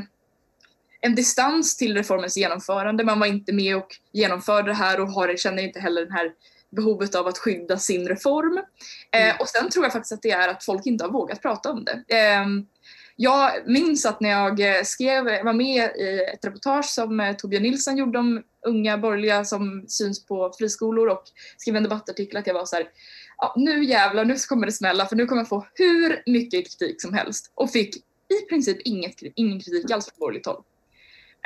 en 1.01 1.15
distans 1.15 1.77
till 1.77 1.97
reformens 1.97 2.37
genomförande. 2.37 3.03
Man 3.03 3.19
var 3.19 3.27
inte 3.27 3.53
med 3.53 3.77
och 3.77 3.87
genomförde 4.11 4.69
det 4.69 4.75
här 4.75 4.99
och 4.99 5.07
har, 5.07 5.37
känner 5.37 5.63
inte 5.63 5.79
heller 5.79 6.01
den 6.01 6.11
här 6.11 6.33
behovet 6.69 7.15
av 7.15 7.27
att 7.27 7.37
skydda 7.37 7.77
sin 7.77 8.07
reform. 8.07 8.57
Eh, 9.11 9.21
mm. 9.21 9.35
och 9.39 9.49
sen 9.49 9.69
tror 9.69 9.85
jag 9.85 9.93
faktiskt 9.93 10.13
att 10.13 10.21
det 10.21 10.31
är 10.31 10.49
att 10.49 10.65
folk 10.65 10.85
inte 10.85 11.03
har 11.03 11.11
vågat 11.11 11.41
prata 11.41 11.71
om 11.71 11.85
det. 11.85 12.17
Eh, 12.17 12.45
jag 13.19 13.51
minns 13.67 14.05
att 14.05 14.21
när 14.21 14.29
jag 14.29 14.59
eh, 14.59 14.83
skrev, 14.83 15.23
var 15.23 15.53
med 15.53 15.91
i 15.95 16.23
ett 16.33 16.45
reportage 16.45 16.85
som 16.85 17.19
eh, 17.19 17.35
Torbjörn 17.35 17.63
Nilsson 17.63 17.97
gjorde 17.97 18.19
om 18.19 18.43
unga 18.65 18.97
borgerliga 18.97 19.45
som 19.45 19.85
syns 19.87 20.25
på 20.25 20.53
friskolor 20.57 21.07
och 21.07 21.23
skrev 21.57 21.75
en 21.75 21.83
debattartikel 21.83 22.37
att 22.37 22.47
jag 22.47 22.53
var 22.53 22.65
så 22.65 22.75
här, 22.75 22.87
ja, 23.37 23.53
nu 23.57 23.83
jävlar, 23.83 24.25
nu 24.25 24.35
kommer 24.49 24.65
det 24.65 24.71
smälla 24.71 25.05
för 25.05 25.15
nu 25.15 25.25
kommer 25.25 25.41
jag 25.41 25.49
få 25.49 25.67
hur 25.73 26.23
mycket 26.25 26.65
kritik 26.65 27.01
som 27.01 27.13
helst 27.13 27.51
och 27.55 27.71
fick 27.71 27.95
i 27.97 28.45
princip 28.49 28.77
inget, 28.83 29.15
ingen 29.35 29.59
kritik 29.59 29.91
alls 29.91 30.05
från 30.05 30.19
borgerligt 30.19 30.45
håll. 30.45 30.63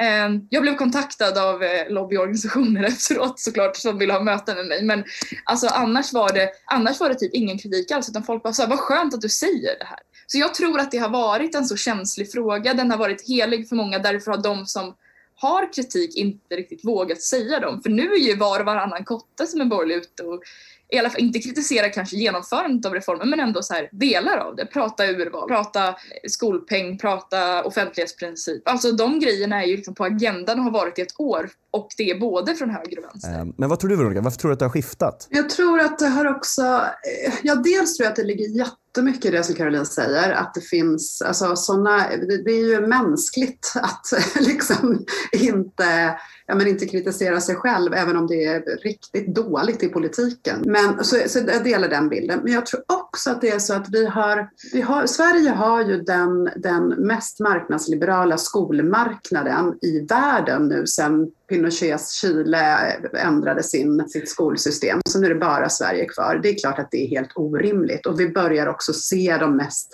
Ehm, 0.01 0.47
jag 0.49 0.61
blev 0.61 0.75
kontaktad 0.75 1.37
av 1.37 1.63
eh, 1.63 1.89
lobbyorganisationer 1.89 2.83
efteråt 2.87 3.39
såklart 3.39 3.77
som 3.77 3.97
ville 3.97 4.13
ha 4.13 4.23
möten 4.23 4.55
med 4.55 4.67
mig 4.67 4.83
men 4.83 5.03
alltså 5.43 5.67
annars 5.67 6.13
var 6.13 6.33
det, 6.33 6.49
annars 6.65 6.99
var 6.99 7.09
det 7.09 7.15
typ 7.15 7.33
ingen 7.33 7.57
kritik 7.57 7.91
alls 7.91 8.09
utan 8.09 8.23
folk 8.23 8.43
bara 8.43 8.53
sa 8.53 8.65
vad 8.65 8.79
skönt 8.79 9.13
att 9.13 9.21
du 9.21 9.29
säger 9.29 9.79
det 9.79 9.85
här. 9.85 9.99
Så 10.27 10.37
jag 10.37 10.53
tror 10.53 10.79
att 10.79 10.91
det 10.91 10.97
har 10.97 11.09
varit 11.09 11.55
en 11.55 11.65
så 11.65 11.77
känslig 11.77 12.31
fråga, 12.31 12.73
den 12.73 12.91
har 12.91 12.97
varit 12.97 13.27
helig 13.27 13.69
för 13.69 13.75
många 13.75 13.99
därför 13.99 14.31
har 14.31 14.37
de 14.37 14.65
som 14.65 14.95
har 15.35 15.73
kritik 15.73 16.15
inte 16.15 16.55
riktigt 16.55 16.85
vågat 16.85 17.21
säga 17.21 17.59
dem. 17.59 17.81
För 17.81 17.89
nu 17.89 18.13
är 18.13 18.17
ju 18.17 18.35
var 18.35 18.59
och 18.59 18.65
varannan 18.65 19.03
kotte 19.03 19.47
som 19.47 19.61
är 19.61 19.65
borgerlig 19.65 19.95
ute 19.95 20.23
och 20.23 20.43
i 20.91 20.97
alla 20.97 21.09
fall 21.09 21.21
inte 21.21 21.39
kritisera 21.39 21.89
kanske 21.89 22.15
genomförandet 22.15 22.85
av 22.85 22.93
reformen 22.93 23.29
men 23.29 23.39
ändå 23.39 23.63
så 23.63 23.73
här 23.73 23.89
delar 23.91 24.37
av 24.37 24.55
det. 24.55 24.65
Prata 24.65 25.05
urval, 25.05 25.47
prata 25.47 25.95
skolpeng, 26.27 26.97
prata 26.97 27.63
offentlighetsprincip. 27.63 28.67
Alltså 28.69 28.91
de 28.91 29.19
grejerna 29.19 29.63
är 29.63 29.67
ju 29.67 29.75
liksom 29.75 29.95
på 29.95 30.05
agendan 30.05 30.59
och 30.59 30.63
har 30.63 30.71
varit 30.71 30.99
i 30.99 31.01
ett 31.01 31.19
år 31.19 31.49
och 31.71 31.87
det 31.97 32.11
är 32.11 32.19
både 32.19 32.55
från 32.55 32.69
höger 32.69 32.97
och 32.97 33.03
vänster. 33.03 33.39
Eh, 33.39 33.45
men 33.57 33.69
vad 33.69 33.79
tror 33.79 33.89
du 33.89 33.95
Veronica, 33.95 34.21
varför 34.21 34.39
tror 34.39 34.49
du 34.49 34.53
att 34.53 34.59
det 34.59 34.65
har 34.65 34.71
skiftat? 34.71 35.27
Jag 35.29 35.49
tror 35.49 35.79
att 35.79 35.99
det 35.99 36.07
har 36.07 36.25
också, 36.25 36.61
eh, 36.61 37.33
ja 37.43 37.55
dels 37.55 37.97
tror 37.97 38.05
jag 38.05 38.11
att 38.11 38.15
det 38.15 38.23
ligger 38.23 38.47
jättemycket 38.47 39.25
i 39.25 39.29
det 39.29 39.43
som 39.43 39.55
Caroline 39.55 39.85
säger, 39.85 40.31
att 40.31 40.53
det 40.53 40.61
finns, 40.61 41.21
alltså 41.21 41.55
sådana, 41.55 42.07
det 42.45 42.51
är 42.51 42.69
ju 42.69 42.87
mänskligt 42.87 43.73
att 43.75 44.05
liksom 44.39 45.05
inte 45.31 46.19
ja, 46.51 46.55
men 46.55 46.67
inte 46.67 46.85
kritisera 46.85 47.41
sig 47.41 47.55
själv 47.55 47.93
även 47.93 48.17
om 48.17 48.27
det 48.27 48.45
är 48.45 48.61
riktigt 48.83 49.35
dåligt 49.35 49.83
i 49.83 49.87
politiken. 49.87 50.63
Men, 50.65 51.03
så, 51.03 51.15
så 51.27 51.39
jag 51.47 51.63
delar 51.63 51.87
den 51.87 52.09
bilden. 52.09 52.39
Men 52.43 52.53
jag 52.53 52.65
tror 52.65 52.83
också 52.87 53.31
att 53.31 53.41
det 53.41 53.49
är 53.49 53.59
så 53.59 53.73
att 53.73 53.89
vi 53.89 54.05
har, 54.05 54.49
vi 54.73 54.81
har 54.81 55.05
Sverige 55.05 55.49
har 55.49 55.85
ju 55.85 56.01
den, 56.01 56.49
den 56.55 56.87
mest 56.87 57.39
marknadsliberala 57.39 58.37
skolmarknaden 58.37 59.77
i 59.81 59.99
världen 59.99 60.67
nu 60.67 60.87
sedan 60.87 61.31
Pinochets 61.49 62.21
Chile 62.21 62.91
ändrade 63.13 63.63
sin, 63.63 64.09
sitt 64.09 64.29
skolsystem. 64.29 65.01
Så 65.05 65.19
nu 65.19 65.25
är 65.25 65.33
det 65.33 65.39
bara 65.39 65.69
Sverige 65.69 66.05
kvar. 66.05 66.39
Det 66.43 66.49
är 66.49 66.59
klart 66.59 66.79
att 66.79 66.91
det 66.91 67.05
är 67.05 67.07
helt 67.07 67.31
orimligt 67.35 68.05
och 68.05 68.19
vi 68.19 68.29
börjar 68.29 68.67
också 68.67 68.93
se 68.93 69.37
de 69.39 69.57
mest 69.57 69.89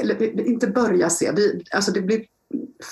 eller 0.00 0.46
inte 0.48 0.66
börja 0.66 1.10
se, 1.10 1.32
vi, 1.32 1.64
alltså 1.70 1.92
det 1.92 2.00
blir 2.00 2.24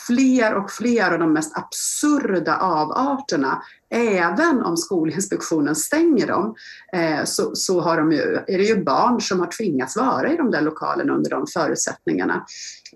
fler 0.06 0.54
och 0.54 0.70
fler 0.70 1.12
av 1.12 1.18
de 1.18 1.32
mest 1.32 1.56
absurda 1.56 2.56
avarterna. 2.56 3.62
Även 3.90 4.62
om 4.62 4.76
Skolinspektionen 4.76 5.76
stänger 5.76 6.26
dem 6.26 6.54
eh, 6.92 7.24
så, 7.24 7.54
så 7.54 7.80
har 7.80 7.96
de 7.96 8.12
ju, 8.12 8.34
är 8.46 8.58
det 8.58 8.64
ju 8.64 8.84
barn 8.84 9.20
som 9.20 9.40
har 9.40 9.46
tvingats 9.46 9.96
vara 9.96 10.32
i 10.32 10.36
de 10.36 10.50
där 10.50 10.62
lokalerna 10.62 11.12
under 11.12 11.30
de 11.30 11.46
förutsättningarna. 11.46 12.46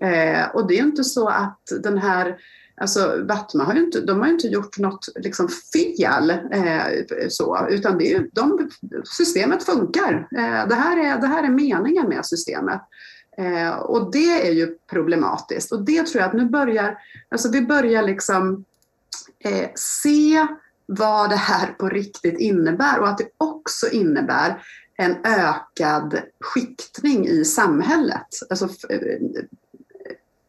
Eh, 0.01 0.45
och 0.53 0.67
det 0.67 0.79
är 0.79 0.83
inte 0.83 1.03
så 1.03 1.29
att 1.29 1.59
den 1.83 1.97
här 1.97 2.37
Alltså 2.81 3.25
Batma 3.27 3.63
har 3.63 3.73
ju 3.73 3.83
inte, 3.83 4.01
de 4.01 4.19
har 4.19 4.27
ju 4.27 4.33
inte 4.33 4.47
gjort 4.47 4.77
något 4.77 5.05
liksom 5.15 5.49
fel, 5.73 6.29
eh, 6.29 7.27
så, 7.29 7.67
utan 7.69 7.97
det 7.97 8.13
är, 8.13 8.27
de, 8.33 8.69
systemet 9.17 9.63
funkar. 9.63 10.27
Eh, 10.37 10.67
det, 10.67 10.75
här 10.75 10.97
är, 10.97 11.21
det 11.21 11.27
här 11.27 11.43
är 11.43 11.49
meningen 11.49 12.09
med 12.09 12.25
systemet. 12.25 12.81
Eh, 13.37 13.75
och 13.75 14.11
det 14.11 14.47
är 14.47 14.51
ju 14.51 14.77
problematiskt. 14.89 15.71
Och 15.71 15.85
det 15.85 16.03
tror 16.03 16.21
jag 16.21 16.29
att 16.29 16.35
nu 16.35 16.45
börjar, 16.45 16.97
alltså 17.29 17.51
vi 17.51 17.61
börjar 17.61 18.03
liksom 18.03 18.65
eh, 19.39 19.69
se 19.75 20.47
vad 20.85 21.29
det 21.29 21.35
här 21.35 21.67
på 21.67 21.89
riktigt 21.89 22.39
innebär 22.39 22.99
och 22.99 23.07
att 23.07 23.17
det 23.17 23.29
också 23.37 23.89
innebär 23.89 24.63
en 24.97 25.15
ökad 25.23 26.21
skiktning 26.39 27.27
i 27.27 27.45
samhället. 27.45 28.27
Alltså, 28.49 28.65
eh, 28.89 29.17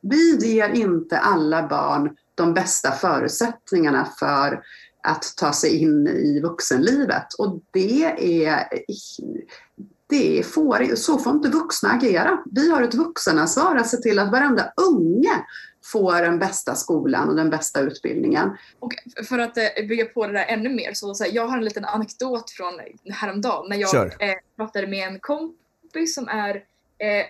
vi 0.01 0.37
ger 0.37 0.69
inte 0.69 1.19
alla 1.19 1.69
barn 1.69 2.17
de 2.35 2.55
bästa 2.55 2.91
förutsättningarna 2.91 4.09
för 4.19 4.63
att 5.03 5.37
ta 5.37 5.53
sig 5.53 5.77
in 5.77 6.09
i 6.09 6.41
vuxenlivet. 6.41 7.35
Och 7.39 7.61
det 7.71 8.05
är, 8.45 8.69
det 10.15 10.47
får, 10.47 10.97
så 10.97 11.19
får 11.19 11.33
inte 11.33 11.49
vuxna 11.49 11.91
agera. 11.91 12.43
Vi 12.51 12.71
har 12.71 12.83
ett 12.83 12.95
vuxenansvar 12.95 13.77
att 13.77 13.89
se 13.89 13.97
till 13.97 14.19
att 14.19 14.33
varenda 14.33 14.73
unge 14.77 15.45
får 15.85 16.23
den 16.23 16.39
bästa 16.39 16.75
skolan 16.75 17.29
och 17.29 17.37
den 17.37 17.51
bästa 17.51 17.81
utbildningen. 17.81 18.57
Och 18.79 18.93
för 19.29 19.39
att 19.39 19.57
eh, 19.57 19.87
bygga 19.89 20.05
på 20.05 20.27
det 20.27 20.33
där 20.33 20.45
ännu 20.49 20.69
mer 20.69 20.93
så, 20.95 21.15
så 21.15 21.25
här, 21.25 21.31
jag 21.33 21.49
har 21.49 21.59
en 21.59 21.65
liten 21.65 21.85
anekdot 21.85 22.51
från 22.51 22.81
häromdagen 23.11 23.69
när 23.69 23.77
jag 23.77 23.97
eh, 24.07 24.35
pratade 24.57 24.87
med 24.87 25.09
en 25.09 25.21
kompis 25.21 26.15
som 26.15 26.29
är 26.29 26.55
eh, 26.99 27.27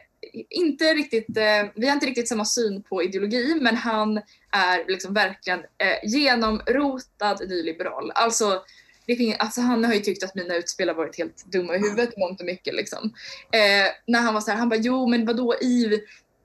inte 0.51 0.85
riktigt, 0.85 1.37
eh, 1.37 1.71
vi 1.75 1.87
har 1.87 1.95
inte 1.95 2.07
riktigt 2.07 2.29
samma 2.29 2.45
syn 2.45 2.83
på 2.83 3.03
ideologi 3.03 3.59
men 3.61 3.77
han 3.77 4.17
är 4.51 4.89
liksom 4.89 5.15
verkligen 5.15 5.59
eh, 5.59 6.11
genomrotad 6.11 7.49
nyliberal. 7.49 8.13
Alltså 8.15 8.63
finns, 9.07 9.37
alltså 9.39 9.61
han 9.61 9.85
har 9.85 9.95
ju 9.95 10.01
tyckt 10.01 10.25
att 10.25 10.35
mina 10.35 10.57
utspel 10.57 10.89
har 10.89 10.95
varit 10.95 11.19
helt 11.19 11.45
dumma 11.53 11.77
i 11.77 11.79
huvudet 11.79 12.17
mångt 12.17 12.41
och 12.41 12.47
mycket. 12.47 12.75
Liksom. 12.75 13.13
Eh, 13.53 13.87
när 14.07 14.21
han 14.21 14.35
var 14.35 14.41
så 14.41 14.51
här, 14.51 14.59
han 14.59 14.69
bara 14.69 14.81
jo 14.81 15.07
men 15.07 15.27
vadå 15.27 15.55
i, 15.55 16.01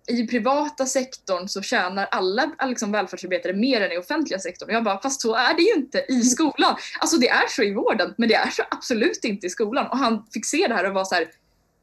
i 0.08 0.28
privata 0.28 0.86
sektorn 0.86 1.48
så 1.48 1.62
tjänar 1.62 2.08
alla 2.12 2.52
liksom, 2.66 2.92
välfärdsarbetare 2.92 3.54
mer 3.54 3.82
än 3.82 3.92
i 3.92 3.98
offentliga 3.98 4.40
sektorn. 4.40 4.70
Jag 4.70 4.84
bara 4.84 5.02
fast 5.02 5.22
så 5.22 5.36
är 5.36 5.54
det 5.54 5.62
ju 5.62 5.74
inte 5.74 6.06
i 6.10 6.22
skolan. 6.22 6.76
Alltså 7.00 7.18
det 7.18 7.30
är 7.30 7.48
så 7.50 7.64
i 7.64 7.74
vården 7.74 8.14
men 8.18 8.30
det 8.30 8.36
är 8.36 8.50
så 8.50 8.64
absolut 8.72 9.24
inte 9.24 9.48
i 9.48 9.50
skolan. 9.50 9.88
Och 9.88 9.98
han 9.98 10.26
fick 10.34 10.46
se 10.46 10.68
det 10.68 10.74
här 10.74 10.86
och 10.86 10.94
var 10.94 11.06
så 11.06 11.16
här, 11.16 11.28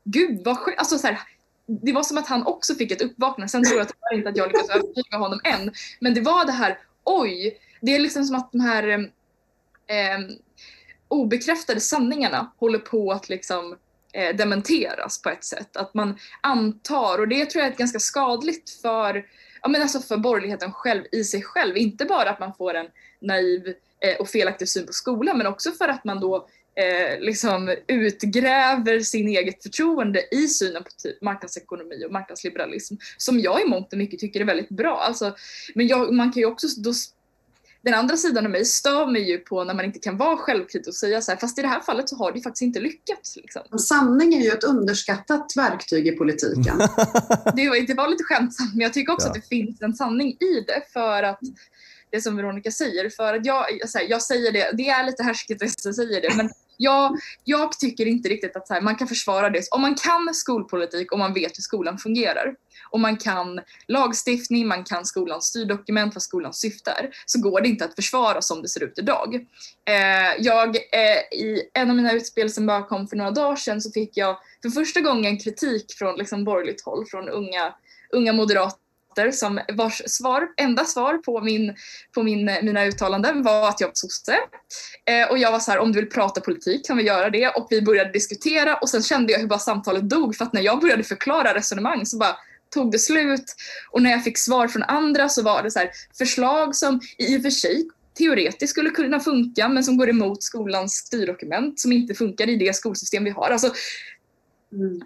gud 0.04 0.44
vad 0.44 0.58
sjukt. 0.58 0.78
Alltså, 0.78 0.98
så 0.98 1.06
här, 1.06 1.20
det 1.66 1.92
var 1.92 2.02
som 2.02 2.18
att 2.18 2.28
han 2.28 2.46
också 2.46 2.74
fick 2.74 2.92
ett 2.92 3.02
uppvaknande. 3.02 3.50
Sen 3.50 3.64
tror 3.64 3.78
jag 3.78 3.88
tyvärr 3.88 4.18
inte 4.18 4.28
att 4.28 4.36
jag 4.36 4.48
lyckas 4.48 4.70
övertyga 4.70 5.16
honom 5.16 5.40
än. 5.44 5.72
Men 6.00 6.14
det 6.14 6.20
var 6.20 6.44
det 6.44 6.52
här, 6.52 6.78
oj, 7.04 7.58
det 7.80 7.94
är 7.94 7.98
liksom 7.98 8.24
som 8.24 8.36
att 8.36 8.52
de 8.52 8.60
här 8.60 8.88
eh, 9.86 10.18
obekräftade 11.08 11.80
sanningarna 11.80 12.52
håller 12.56 12.78
på 12.78 13.12
att 13.12 13.28
liksom 13.28 13.76
eh, 14.12 14.36
dementeras 14.36 15.22
på 15.22 15.30
ett 15.30 15.44
sätt. 15.44 15.76
Att 15.76 15.94
man 15.94 16.18
antar, 16.40 17.18
och 17.18 17.28
det 17.28 17.46
tror 17.46 17.64
jag 17.64 17.72
är 17.72 17.76
ganska 17.76 17.98
skadligt 17.98 18.70
för, 18.70 19.26
ja, 19.62 19.68
men 19.68 19.82
alltså 19.82 20.00
för 20.00 20.16
borgerligheten 20.16 20.72
själv 20.72 21.04
i 21.12 21.24
sig 21.24 21.42
själv. 21.42 21.76
Inte 21.76 22.04
bara 22.04 22.30
att 22.30 22.40
man 22.40 22.54
får 22.54 22.74
en 22.74 22.86
naiv 23.20 23.74
eh, 24.00 24.16
och 24.20 24.28
felaktig 24.28 24.68
syn 24.68 24.86
på 24.86 24.92
skolan 24.92 25.38
men 25.38 25.46
också 25.46 25.72
för 25.72 25.88
att 25.88 26.04
man 26.04 26.20
då 26.20 26.48
eh, 26.76 27.20
liksom 27.20 27.76
utgräver 27.86 29.00
sin 29.00 29.28
eget 29.28 29.62
förtroende 29.62 30.34
i 30.34 30.48
synen 30.48 30.84
på 30.84 30.90
typ 31.02 31.22
marknadsekonomi 31.22 32.04
och 32.06 32.12
marknadsliberalism 32.12 32.94
som 33.16 33.40
jag 33.40 33.62
i 33.62 33.64
mångt 33.64 33.92
och 33.92 33.98
mycket 33.98 34.20
tycker 34.20 34.40
är 34.40 34.44
väldigt 34.44 34.68
bra. 34.68 34.96
Alltså, 34.96 35.34
men 35.74 35.86
jag, 35.86 36.14
man 36.14 36.32
kan 36.32 36.40
ju 36.40 36.46
också 36.46 36.66
då 36.76 36.92
den 37.82 37.94
andra 37.94 38.16
sidan 38.16 38.44
av 38.44 38.50
mig 38.50 38.64
stör 38.64 39.06
mig 39.06 39.30
ju 39.30 39.38
på 39.38 39.64
när 39.64 39.74
man 39.74 39.84
inte 39.84 39.98
kan 39.98 40.16
vara 40.16 40.36
självkritisk 40.36 40.88
och 40.88 40.94
säga 40.94 41.20
så 41.20 41.32
här, 41.32 41.38
fast 41.38 41.58
i 41.58 41.62
det 41.62 41.68
här 41.68 41.80
fallet 41.80 42.08
så 42.08 42.16
har 42.16 42.32
det 42.32 42.40
faktiskt 42.40 42.62
inte 42.62 42.80
lyckats. 42.80 43.36
Liksom. 43.36 43.78
Sanning 43.78 44.34
är 44.34 44.40
ju 44.40 44.50
ett 44.50 44.64
underskattat 44.64 45.52
verktyg 45.56 46.06
i 46.06 46.12
politiken. 46.12 46.78
det, 47.54 47.68
var, 47.68 47.86
det 47.86 47.94
var 47.94 48.08
lite 48.08 48.24
skämtsamt, 48.24 48.74
men 48.74 48.80
jag 48.80 48.92
tycker 48.92 49.12
också 49.12 49.26
ja. 49.26 49.30
att 49.30 49.42
det 49.42 49.48
finns 49.48 49.82
en 49.82 49.94
sanning 49.94 50.30
i 50.30 50.64
det 50.66 50.82
för 50.92 51.22
att 51.22 51.40
det 52.16 52.22
som 52.22 52.36
Veronica 52.36 52.70
säger, 52.70 53.10
för 53.10 53.34
att 53.34 53.46
jag, 53.46 53.64
jag 54.08 54.22
säger 54.22 54.52
det, 54.52 54.70
det 54.72 54.88
är 54.88 55.06
lite 55.06 55.22
härskigt 55.22 55.62
att 55.62 55.84
jag 55.84 55.94
säger 55.94 56.20
det, 56.20 56.36
men 56.36 56.50
jag, 56.76 57.18
jag 57.44 57.78
tycker 57.78 58.06
inte 58.06 58.28
riktigt 58.28 58.56
att 58.56 58.68
här, 58.70 58.80
man 58.80 58.96
kan 58.96 59.08
försvara 59.08 59.50
det. 59.50 59.62
Om 59.70 59.80
man 59.80 59.94
kan 59.94 60.34
skolpolitik 60.34 61.12
och 61.12 61.18
man 61.18 61.34
vet 61.34 61.58
hur 61.58 61.62
skolan 61.62 61.98
fungerar 61.98 62.54
och 62.90 63.00
man 63.00 63.16
kan 63.16 63.60
lagstiftning, 63.88 64.68
man 64.68 64.84
kan 64.84 65.04
skolans 65.04 65.44
styrdokument, 65.44 66.14
vad 66.14 66.22
skolans 66.22 66.60
syfte 66.60 66.90
är, 66.90 67.10
så 67.26 67.40
går 67.40 67.60
det 67.60 67.68
inte 67.68 67.84
att 67.84 67.94
försvara 67.94 68.42
som 68.42 68.62
det 68.62 68.68
ser 68.68 68.82
ut 68.84 68.98
idag. 68.98 69.34
Eh, 69.88 70.34
jag, 70.38 70.76
eh, 70.76 71.38
I 71.38 71.70
en 71.74 71.90
av 71.90 71.96
mina 71.96 72.12
utspel 72.12 72.50
som 72.50 72.66
bara 72.66 72.82
kom 72.82 73.08
för 73.08 73.16
några 73.16 73.30
dagar 73.30 73.56
sedan 73.56 73.80
så 73.80 73.90
fick 73.90 74.16
jag 74.16 74.36
för 74.62 74.70
första 74.70 75.00
gången 75.00 75.38
kritik 75.38 75.92
från 75.98 76.16
liksom, 76.16 76.44
borgerligt 76.44 76.84
håll, 76.84 77.06
från 77.06 77.28
unga, 77.28 77.74
unga 78.12 78.32
moderater 78.32 78.85
dotter 79.16 79.30
som 79.30 79.60
vars 79.76 80.02
svar, 80.06 80.48
enda 80.56 80.84
svar 80.84 81.18
på, 81.18 81.40
min, 81.40 81.74
på 82.14 82.22
min, 82.22 82.44
mina 82.44 82.84
uttalanden 82.84 83.42
var 83.42 83.68
att 83.68 83.80
jag 83.80 83.88
var 83.88 83.94
sosse. 83.94 84.36
Eh, 85.04 85.30
och 85.30 85.38
jag 85.38 85.52
var 85.52 85.60
så 85.60 85.70
här, 85.70 85.78
om 85.78 85.92
du 85.92 86.00
vill 86.00 86.10
prata 86.10 86.40
politik 86.40 86.86
kan 86.86 86.96
vi 86.96 87.02
göra 87.02 87.30
det. 87.30 87.48
Och 87.48 87.66
vi 87.70 87.82
började 87.82 88.12
diskutera 88.12 88.76
och 88.76 88.88
sen 88.88 89.02
kände 89.02 89.32
jag 89.32 89.40
hur 89.40 89.46
bara 89.46 89.58
samtalet 89.58 90.08
dog 90.08 90.36
för 90.36 90.44
att 90.44 90.52
när 90.52 90.62
jag 90.62 90.80
började 90.80 91.02
förklara 91.02 91.54
resonemang 91.54 92.06
så 92.06 92.18
bara 92.18 92.36
tog 92.74 92.92
det 92.92 92.98
slut. 92.98 93.54
Och 93.90 94.02
när 94.02 94.10
jag 94.10 94.24
fick 94.24 94.38
svar 94.38 94.68
från 94.68 94.82
andra 94.82 95.28
så 95.28 95.42
var 95.42 95.62
det 95.62 95.70
så 95.70 95.78
här, 95.78 95.90
förslag 96.18 96.76
som 96.76 97.00
i 97.18 97.38
och 97.38 97.42
för 97.42 97.50
sig 97.50 97.88
teoretiskt 98.18 98.70
skulle 98.70 98.90
kunna 98.90 99.20
funka 99.20 99.68
men 99.68 99.84
som 99.84 99.96
går 99.96 100.08
emot 100.08 100.42
skolans 100.42 100.92
styrdokument 100.92 101.80
som 101.80 101.92
inte 101.92 102.14
funkar 102.14 102.48
i 102.48 102.56
det 102.56 102.76
skolsystem 102.76 103.24
vi 103.24 103.30
har. 103.30 103.50
Alltså, 103.50 103.72
Mm. 104.72 105.00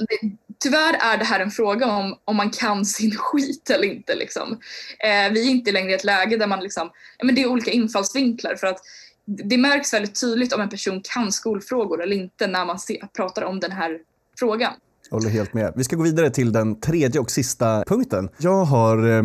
Tyvärr 0.63 0.95
är 1.01 1.19
det 1.19 1.25
här 1.25 1.41
en 1.41 1.51
fråga 1.51 1.87
om 1.87 2.19
om 2.25 2.37
man 2.37 2.51
kan 2.51 2.85
sin 2.85 3.11
skit 3.17 3.71
eller 3.71 3.85
inte. 3.85 4.15
Liksom. 4.15 4.53
Eh, 4.99 5.33
vi 5.33 5.47
är 5.47 5.51
inte 5.51 5.73
längre 5.73 5.91
i 5.91 5.95
ett 5.95 6.05
läge 6.05 6.37
där 6.37 6.47
man 6.47 6.61
liksom, 6.61 6.91
ja, 7.19 7.25
men 7.25 7.35
det 7.35 7.43
är 7.43 7.47
olika 7.47 7.71
infallsvinklar 7.71 8.55
för 8.55 8.67
att 8.67 8.81
det 9.27 9.59
märks 9.59 9.93
väldigt 9.93 10.21
tydligt 10.21 10.53
om 10.53 10.61
en 10.61 10.69
person 10.69 11.01
kan 11.05 11.33
skolfrågor 11.33 12.03
eller 12.03 12.17
inte 12.17 12.47
när 12.47 12.65
man 12.65 12.79
se, 12.79 13.03
pratar 13.17 13.43
om 13.43 13.61
den 13.61 13.73
här 13.73 13.99
frågan. 14.39 14.73
Jag 15.11 15.17
håller 15.17 15.31
helt 15.31 15.55
med. 15.55 15.73
Vi 15.77 15.85
ska 15.85 15.97
gå 15.97 16.03
vidare 16.03 16.31
till 16.31 16.53
den 16.53 16.81
tredje 16.81 17.21
och 17.21 17.31
sista 17.31 17.85
punkten. 17.87 18.29
Jag 18.39 18.65
har 18.65 19.09
eh, 19.09 19.23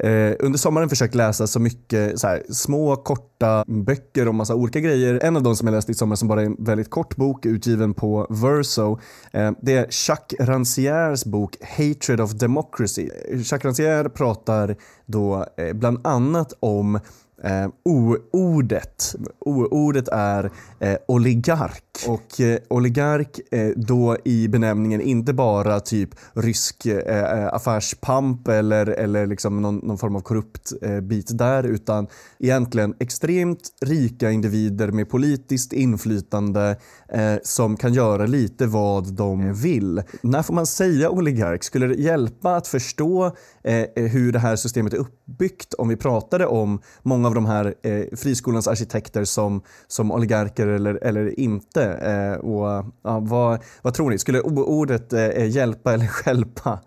Eh, 0.00 0.36
under 0.38 0.58
sommaren 0.58 0.88
försökt 0.88 1.14
läsa 1.14 1.46
så 1.46 1.60
mycket 1.60 2.20
så 2.20 2.26
här, 2.26 2.42
små 2.50 2.96
korta 2.96 3.64
böcker 3.66 4.28
om 4.28 4.36
massa 4.36 4.54
olika 4.54 4.80
grejer. 4.80 5.20
En 5.22 5.36
av 5.36 5.42
de 5.42 5.56
som 5.56 5.66
jag 5.66 5.74
läste 5.74 5.92
i 5.92 5.94
sommar 5.94 6.16
som 6.16 6.28
bara 6.28 6.42
är 6.42 6.46
en 6.46 6.56
väldigt 6.58 6.90
kort 6.90 7.16
bok 7.16 7.46
utgiven 7.46 7.94
på 7.94 8.26
Verso. 8.30 8.98
Eh, 9.32 9.52
det 9.62 9.74
är 9.74 9.86
Jacques 10.08 10.48
Rancières 10.48 11.26
bok 11.26 11.56
Hatred 11.62 12.20
of 12.20 12.32
Democracy. 12.32 13.08
Jacques 13.32 13.64
Rancière 13.64 14.08
pratar 14.08 14.76
då 15.06 15.46
eh, 15.56 15.72
bland 15.72 16.06
annat 16.06 16.52
om 16.60 17.00
Eh, 17.44 17.68
O-ordet 17.84 19.14
O-ordet 19.40 20.08
är 20.08 20.50
eh, 20.80 20.96
oligark. 21.08 21.84
Och 22.08 22.40
eh, 22.40 22.58
oligark 22.68 23.40
eh, 23.50 23.70
då 23.76 24.16
i 24.24 24.48
benämningen 24.48 25.00
inte 25.00 25.32
bara 25.32 25.80
typ 25.80 26.10
rysk 26.32 26.86
eh, 26.86 27.54
affärspamp 27.54 28.48
eller, 28.48 28.86
eller 28.86 29.26
liksom 29.26 29.62
någon, 29.62 29.76
någon 29.76 29.98
form 29.98 30.16
av 30.16 30.20
korrupt 30.20 30.72
eh, 30.82 31.00
bit 31.00 31.38
där 31.38 31.62
utan 31.64 32.06
egentligen 32.38 32.94
extremt 33.00 33.68
rika 33.80 34.30
individer 34.30 34.88
med 34.88 35.10
politiskt 35.10 35.72
inflytande 35.72 36.76
eh, 37.08 37.34
som 37.42 37.76
kan 37.76 37.92
göra 37.92 38.26
lite 38.26 38.66
vad 38.66 39.12
de 39.12 39.54
vill. 39.54 40.02
När 40.22 40.42
får 40.42 40.54
man 40.54 40.66
säga 40.66 41.10
oligark? 41.10 41.64
Skulle 41.64 41.86
det 41.86 41.94
hjälpa 41.94 42.56
att 42.56 42.66
förstå 42.66 43.26
eh, 43.64 43.84
hur 43.94 44.32
det 44.32 44.38
här 44.38 44.56
systemet 44.56 44.92
är 44.92 44.98
uppbyggt 44.98 45.74
om 45.74 45.88
vi 45.88 45.96
pratade 45.96 46.46
om 46.46 46.80
många 47.02 47.27
av 47.28 47.34
de 47.34 47.46
här 47.46 47.74
eh, 47.82 48.16
friskolans 48.16 48.68
arkitekter 48.68 49.24
som, 49.24 49.62
som 49.86 50.12
oligarker 50.12 50.66
eller, 50.66 50.94
eller 50.94 51.40
inte? 51.40 51.84
Eh, 51.84 52.32
och, 52.32 52.84
ja, 53.02 53.20
vad, 53.20 53.62
vad 53.82 53.94
tror 53.94 54.10
ni? 54.10 54.18
Skulle 54.18 54.40
ordet 54.40 55.12
eh, 55.12 55.48
hjälpa 55.48 55.94
eller 55.94 56.06
skälpa? 56.06 56.80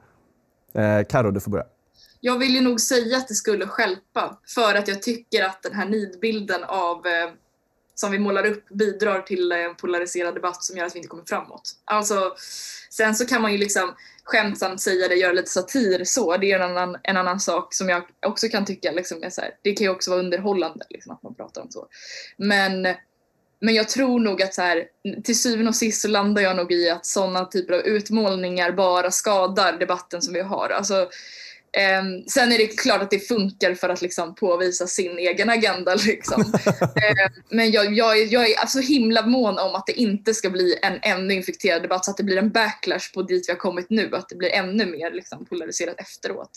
Eh, 0.74 1.06
Karo, 1.10 1.32
du 1.32 1.40
får 1.40 1.52
börja. 1.52 1.66
Jag 2.20 2.40
vill 2.40 2.56
ju 2.56 2.62
nog 2.62 2.82
säga 2.82 3.18
att 3.18 3.28
det 3.28 3.34
skulle 3.34 3.68
skälpa 3.68 4.38
för 4.56 4.76
att 4.76 4.88
jag 4.88 5.02
tycker 5.02 5.46
att 5.46 5.64
den 5.64 5.74
här 5.74 5.86
nidbilden 5.86 6.64
av 6.64 6.98
eh, 6.98 7.32
som 8.02 8.12
vi 8.12 8.20
målar 8.20 8.46
upp 8.46 8.70
bidrar 8.70 9.22
till 9.22 9.52
en 9.52 9.76
polariserad 9.76 10.36
debatt 10.36 10.64
som 10.64 10.78
gör 10.78 10.86
att 10.86 10.96
vi 10.96 11.00
inte 11.00 11.10
kommer 11.10 11.24
framåt. 11.26 11.72
Alltså, 11.86 12.36
sen 12.90 13.16
så 13.16 13.26
kan 13.26 13.42
man 13.42 13.52
ju 13.52 13.58
liksom 13.58 13.96
skämtsamt 14.24 14.82
säga 14.82 15.08
det, 15.08 15.16
göra 15.16 15.34
lite 15.34 15.50
satir 15.50 16.04
så, 16.04 16.38
det 16.38 16.52
är 16.52 16.60
en 16.60 16.78
annan, 16.78 16.98
en 17.04 17.18
annan 17.18 17.40
sak 17.40 17.74
som 17.74 17.90
jag 17.90 18.04
också 18.26 18.48
kan 18.48 18.66
tycka 18.66 18.92
liksom 18.92 19.24
är 19.24 19.30
så 19.30 19.42
här, 19.42 19.52
det 19.62 19.74
kan 19.74 19.86
ju 19.86 19.92
också 19.92 20.12
vara 20.12 20.20
underhållande 20.20 20.86
liksom, 20.90 21.12
att 21.12 21.24
man 21.24 21.36
pratar 21.36 21.62
om 21.62 21.72
så. 21.72 21.88
Men, 22.38 22.88
men 23.60 23.74
jag 23.74 23.90
tror 23.90 24.20
nog 24.20 24.42
att 24.42 24.54
så 24.54 24.62
här, 24.62 24.86
till 25.24 25.40
syvende 25.40 25.70
och 25.70 25.76
sist 25.76 26.02
så 26.02 26.08
landar 26.08 26.42
jag 26.42 26.56
nog 26.56 26.72
i 26.72 26.90
att 26.90 27.06
sådana 27.06 27.46
typer 27.46 27.74
av 27.74 27.80
utmålningar 27.80 28.72
bara 28.72 29.12
skadar 29.12 29.78
debatten 29.80 30.22
som 30.22 30.34
vi 30.34 30.42
har. 30.42 30.70
Alltså, 30.70 31.10
Um, 31.78 32.24
sen 32.28 32.52
är 32.52 32.58
det 32.58 32.68
klart 32.68 33.02
att 33.02 33.12
det 33.12 33.20
funkar 33.20 33.76
för 33.76 33.90
att 33.90 34.02
liksom 34.02 34.36
påvisa 34.36 34.88
sin 34.88 35.18
egen 35.18 35.50
agenda. 35.50 35.96
Liksom. 36.06 36.42
uh, 36.42 37.42
men 37.50 37.72
jag, 37.72 37.94
jag, 37.94 38.18
jag 38.26 38.50
är 38.50 38.60
alltså 38.60 38.80
himla 38.80 39.26
mån 39.26 39.58
om 39.58 39.76
att 39.76 39.88
det 39.88 39.94
inte 39.94 40.34
ska 40.34 40.50
bli 40.50 40.80
en 40.82 41.00
ännu 41.02 41.34
infekterad 41.34 41.82
debatt 41.82 42.06
så 42.06 42.12
att 42.12 42.18
det 42.18 42.24
blir 42.24 42.38
en 42.38 42.50
backlash 42.50 43.14
på 43.14 43.22
dit 43.22 43.50
vi 43.50 43.52
har 43.52 43.60
kommit 43.60 43.90
nu. 43.90 44.16
Att 44.16 44.30
det 44.30 44.36
blir 44.36 44.50
ännu 44.50 44.86
mer 44.86 45.12
liksom, 45.12 45.46
polariserat 45.46 46.00
efteråt. 46.00 46.52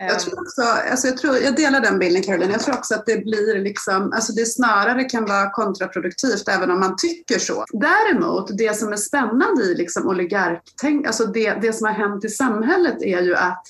Jag, 0.00 0.20
tror 0.20 0.40
också, 0.40 0.62
alltså 0.62 1.06
jag, 1.06 1.16
tror, 1.16 1.36
jag 1.36 1.56
delar 1.56 1.80
den 1.80 1.98
bilden 1.98 2.22
Caroline. 2.22 2.50
Jag 2.50 2.60
tror 2.60 2.74
också 2.74 2.94
att 2.94 3.06
det 3.06 3.24
blir 3.24 3.58
liksom, 3.58 4.12
alltså 4.12 4.32
det 4.32 4.46
snarare 4.46 5.04
kan 5.04 5.24
vara 5.24 5.50
kontraproduktivt 5.50 6.48
även 6.48 6.70
om 6.70 6.80
man 6.80 6.96
tycker 6.96 7.38
så. 7.38 7.64
Däremot, 7.72 8.58
det 8.58 8.76
som 8.76 8.92
är 8.92 8.96
spännande 8.96 9.62
i 9.62 9.74
liksom 9.74 10.08
oligarktänk, 10.08 11.06
alltså 11.06 11.26
det, 11.26 11.54
det 11.54 11.72
som 11.72 11.86
har 11.86 11.94
hänt 11.94 12.24
i 12.24 12.28
samhället 12.28 13.02
är 13.02 13.22
ju 13.22 13.36
att 13.36 13.66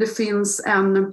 det 0.00 0.06
finns 0.06 0.60
en 0.66 1.12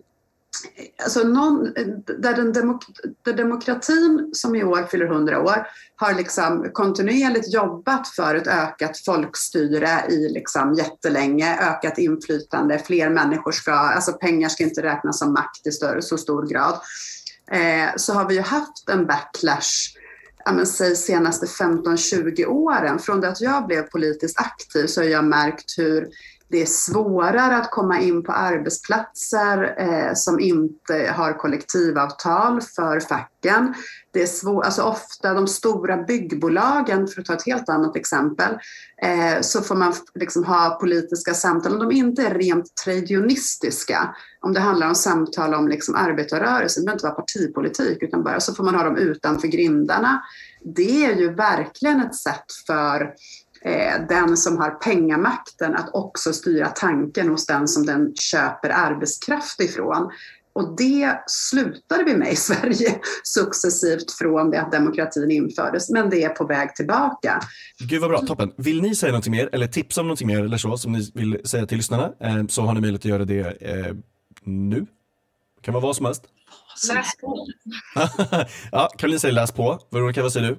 Alltså 1.04 1.23
någon, 1.23 1.73
där, 2.06 2.34
den 2.34 2.54
demok, 2.54 2.84
där 3.21 3.34
demokratin 3.34 4.30
som 4.34 4.56
i 4.56 4.63
år 4.63 4.84
fyller 4.84 5.06
100 5.06 5.41
år 5.41 5.67
har 5.95 6.13
liksom 6.13 6.69
kontinuerligt 6.73 7.54
jobbat 7.54 8.08
för 8.08 8.36
ett 8.36 8.47
ökat 8.47 8.97
folkstyre 8.97 10.04
i 10.10 10.30
liksom 10.30 10.73
jättelänge, 10.73 11.58
ökat 11.60 11.97
inflytande, 11.97 12.80
fler 12.80 13.10
människor 13.10 13.52
ska, 13.52 13.71
alltså 13.71 14.13
pengar 14.13 14.50
ska 14.50 14.63
inte 14.63 14.84
räknas 14.84 15.19
som 15.19 15.34
makt 15.34 15.67
i 15.67 15.71
större, 15.71 16.02
så 16.02 16.17
stor 16.17 16.47
grad. 16.47 16.80
Eh, 17.52 17.89
så 17.95 18.13
har 18.13 18.30
vi 18.30 18.36
ju 18.36 18.41
haft 18.41 18.89
en 18.89 19.06
backlash 19.06 19.97
men, 20.54 20.67
säg 20.67 20.95
senaste 20.95 21.45
15-20 21.45 22.45
åren. 22.45 23.00
Från 23.00 23.21
det 23.21 23.30
att 23.30 23.41
jag 23.41 23.67
blev 23.67 23.82
politiskt 23.82 24.39
aktiv 24.39 24.88
så 24.88 25.02
har 25.02 25.08
jag 25.08 25.26
märkt 25.26 25.78
hur 25.78 26.08
det 26.49 26.62
är 26.62 26.65
svårare 26.65 27.57
att 27.57 27.71
komma 27.71 27.99
in 27.99 28.23
på 28.23 28.31
arbetsplatser 28.31 29.75
eh, 29.77 30.13
som 30.13 30.39
inte 30.39 31.13
har 31.15 31.33
kollektivavtal 31.33 32.62
för 32.62 32.99
facken. 32.99 33.73
Det 34.13 34.21
är 34.21 34.27
svår, 34.27 34.63
alltså 34.63 34.81
ofta 34.81 35.33
de 35.33 35.47
stora 35.47 35.97
byggbolagen, 35.97 37.07
för 37.07 37.21
att 37.21 37.25
ta 37.25 37.33
ett 37.33 37.45
helt 37.45 37.69
annat 37.69 37.95
exempel, 37.95 38.53
eh, 39.01 39.41
så 39.41 39.62
får 39.62 39.75
man 39.75 39.93
liksom 40.15 40.43
ha 40.43 40.77
politiska 40.81 41.33
samtal 41.33 41.73
om 41.73 41.79
de 41.79 41.91
inte 41.91 42.21
är 42.21 42.33
rent 42.33 42.75
tradionistiska. 42.86 44.15
Om 44.41 44.53
det 44.53 44.60
handlar 44.60 44.88
om 44.88 44.95
samtal 44.95 45.53
om 45.53 45.67
liksom 45.67 45.95
arbetarrörelsen, 45.95 46.83
det 46.83 46.86
behöver 46.86 46.95
inte 46.95 47.05
vara 47.05 47.15
partipolitik, 47.15 48.03
utan 48.03 48.23
bara 48.23 48.39
så 48.39 48.55
får 48.55 48.63
man 48.63 48.75
ha 48.75 48.83
dem 48.83 48.97
utanför 48.97 49.47
grindarna. 49.47 50.21
Det 50.75 51.05
är 51.05 51.15
ju 51.15 51.33
verkligen 51.33 52.01
ett 52.01 52.15
sätt 52.15 52.45
för 52.67 53.13
den 54.10 54.38
som 54.38 54.58
har 54.58 54.70
pengamakten 54.70 55.76
att 55.76 55.89
också 55.93 56.34
styra 56.34 56.67
tanken 56.67 57.30
hos 57.30 57.46
den 57.46 57.67
som 57.67 57.86
den 57.86 58.15
köper 58.15 58.70
arbetskraft 58.70 59.62
ifrån. 59.62 60.12
Och 60.58 60.76
det 60.78 61.20
slutade 61.28 62.04
vi 62.04 62.17
med 62.17 62.32
i 62.32 62.36
Sverige 62.50 63.00
successivt 63.24 64.12
från 64.12 64.52
det 64.52 64.62
att 64.62 64.72
demokratin 64.72 65.32
infördes, 65.32 65.89
men 65.89 66.10
det 66.10 66.24
är 66.24 66.30
på 66.30 66.46
väg 66.46 66.76
tillbaka. 66.76 67.41
Gud 67.80 68.02
vad 68.02 68.10
bra, 68.10 68.22
toppen. 68.22 68.54
Vill 68.58 68.82
ni 68.82 68.96
säga 68.96 69.12
någonting 69.12 69.32
mer 69.32 69.50
eller 69.52 69.67
tipsa 69.67 70.02
om 70.02 70.08
någonting 70.08 70.28
mer 70.28 70.46
eller 70.46 70.58
så 70.58 70.78
som 70.78 70.91
ni 70.91 71.12
vill 71.13 71.41
säga 71.46 71.65
till 71.65 71.78
lyssnarna 71.78 72.13
eh, 72.20 72.48
så 72.48 72.62
har 72.62 72.74
ni 72.74 72.82
möjlighet 72.82 73.02
att 73.02 73.06
göra 73.06 73.26
det 73.26 73.62
eh, 73.62 73.96
nu. 74.43 74.80
Det 75.56 75.62
kan 75.62 75.74
vara 75.74 75.84
vad 75.84 75.96
som 75.96 76.06
helst. 76.06 76.24
Läs 76.93 77.17
på. 77.22 77.48
ja, 78.72 78.89
Caroline 78.98 79.20
säger 79.20 79.34
läs 79.34 79.52
på. 79.52 79.80
Veronica, 79.91 80.22
vad 80.22 80.34
säger 80.34 80.48
du? 80.48 80.58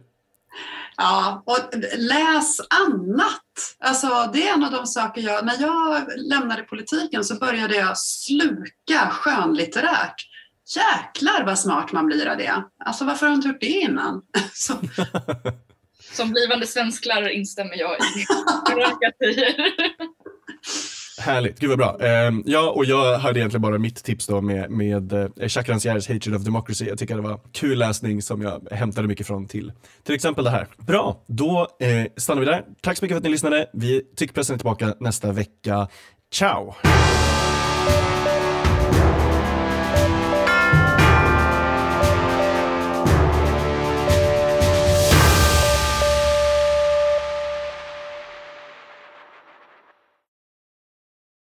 Ja, 0.96 1.42
och 1.46 1.58
läs 1.96 2.60
annat. 2.60 3.42
Alltså, 3.78 4.30
det 4.32 4.48
är 4.48 4.54
en 4.54 4.64
av 4.64 4.72
de 4.72 4.86
saker 4.86 5.22
jag... 5.22 5.44
När 5.44 5.60
jag 5.60 6.04
lämnade 6.16 6.62
politiken 6.62 7.24
så 7.24 7.34
började 7.34 7.76
jag 7.76 7.98
sluka 7.98 9.10
skönlitterärt. 9.10 10.26
Jäklar 10.76 11.44
vad 11.44 11.58
smart 11.58 11.92
man 11.92 12.06
blir 12.06 12.28
av 12.28 12.36
det. 12.36 12.62
Alltså 12.84 13.04
varför 13.04 13.26
har 13.26 13.30
du 13.30 13.36
inte 13.36 13.48
gjort 13.48 13.60
det 13.60 13.66
innan? 13.66 14.22
Som 16.12 16.30
blivande 16.30 16.66
svensklärare 16.66 17.32
instämmer 17.32 17.76
jag 17.76 17.96
i 17.96 18.26
Härligt, 21.28 21.58
gud 21.58 21.68
vad 21.70 21.78
bra. 21.78 21.96
Uh, 22.02 22.40
ja, 22.44 22.70
och 22.70 22.84
jag 22.84 23.18
hade 23.18 23.40
egentligen 23.40 23.62
bara 23.62 23.78
mitt 23.78 24.04
tips 24.04 24.26
då 24.26 24.40
med, 24.40 24.70
med 24.70 25.12
eh, 25.12 25.18
uh, 25.18 25.28
Jacques 25.36 25.68
Rancières 25.68 26.08
Hatred 26.08 26.34
of 26.34 26.42
Democracy. 26.42 26.84
Jag 26.84 26.98
tycker 26.98 27.16
det 27.16 27.22
var 27.22 27.40
kul 27.52 27.78
läsning 27.78 28.22
som 28.22 28.42
jag 28.42 28.68
hämtade 28.70 29.08
mycket 29.08 29.26
från 29.26 29.46
till 29.46 29.72
till 30.02 30.14
exempel 30.14 30.44
det 30.44 30.50
här. 30.50 30.66
Bra, 30.76 31.24
då 31.26 31.68
eh, 31.80 32.06
stannar 32.16 32.40
vi 32.40 32.46
där. 32.46 32.64
Tack 32.82 32.98
så 32.98 33.04
mycket 33.04 33.14
för 33.14 33.18
att 33.18 33.24
ni 33.24 33.30
lyssnade. 33.30 33.66
Vi 33.72 34.02
Tyckpressen 34.16 34.54
är 34.54 34.58
tillbaka 34.58 34.94
nästa 35.00 35.32
vecka. 35.32 35.88
Ciao! 36.32 36.74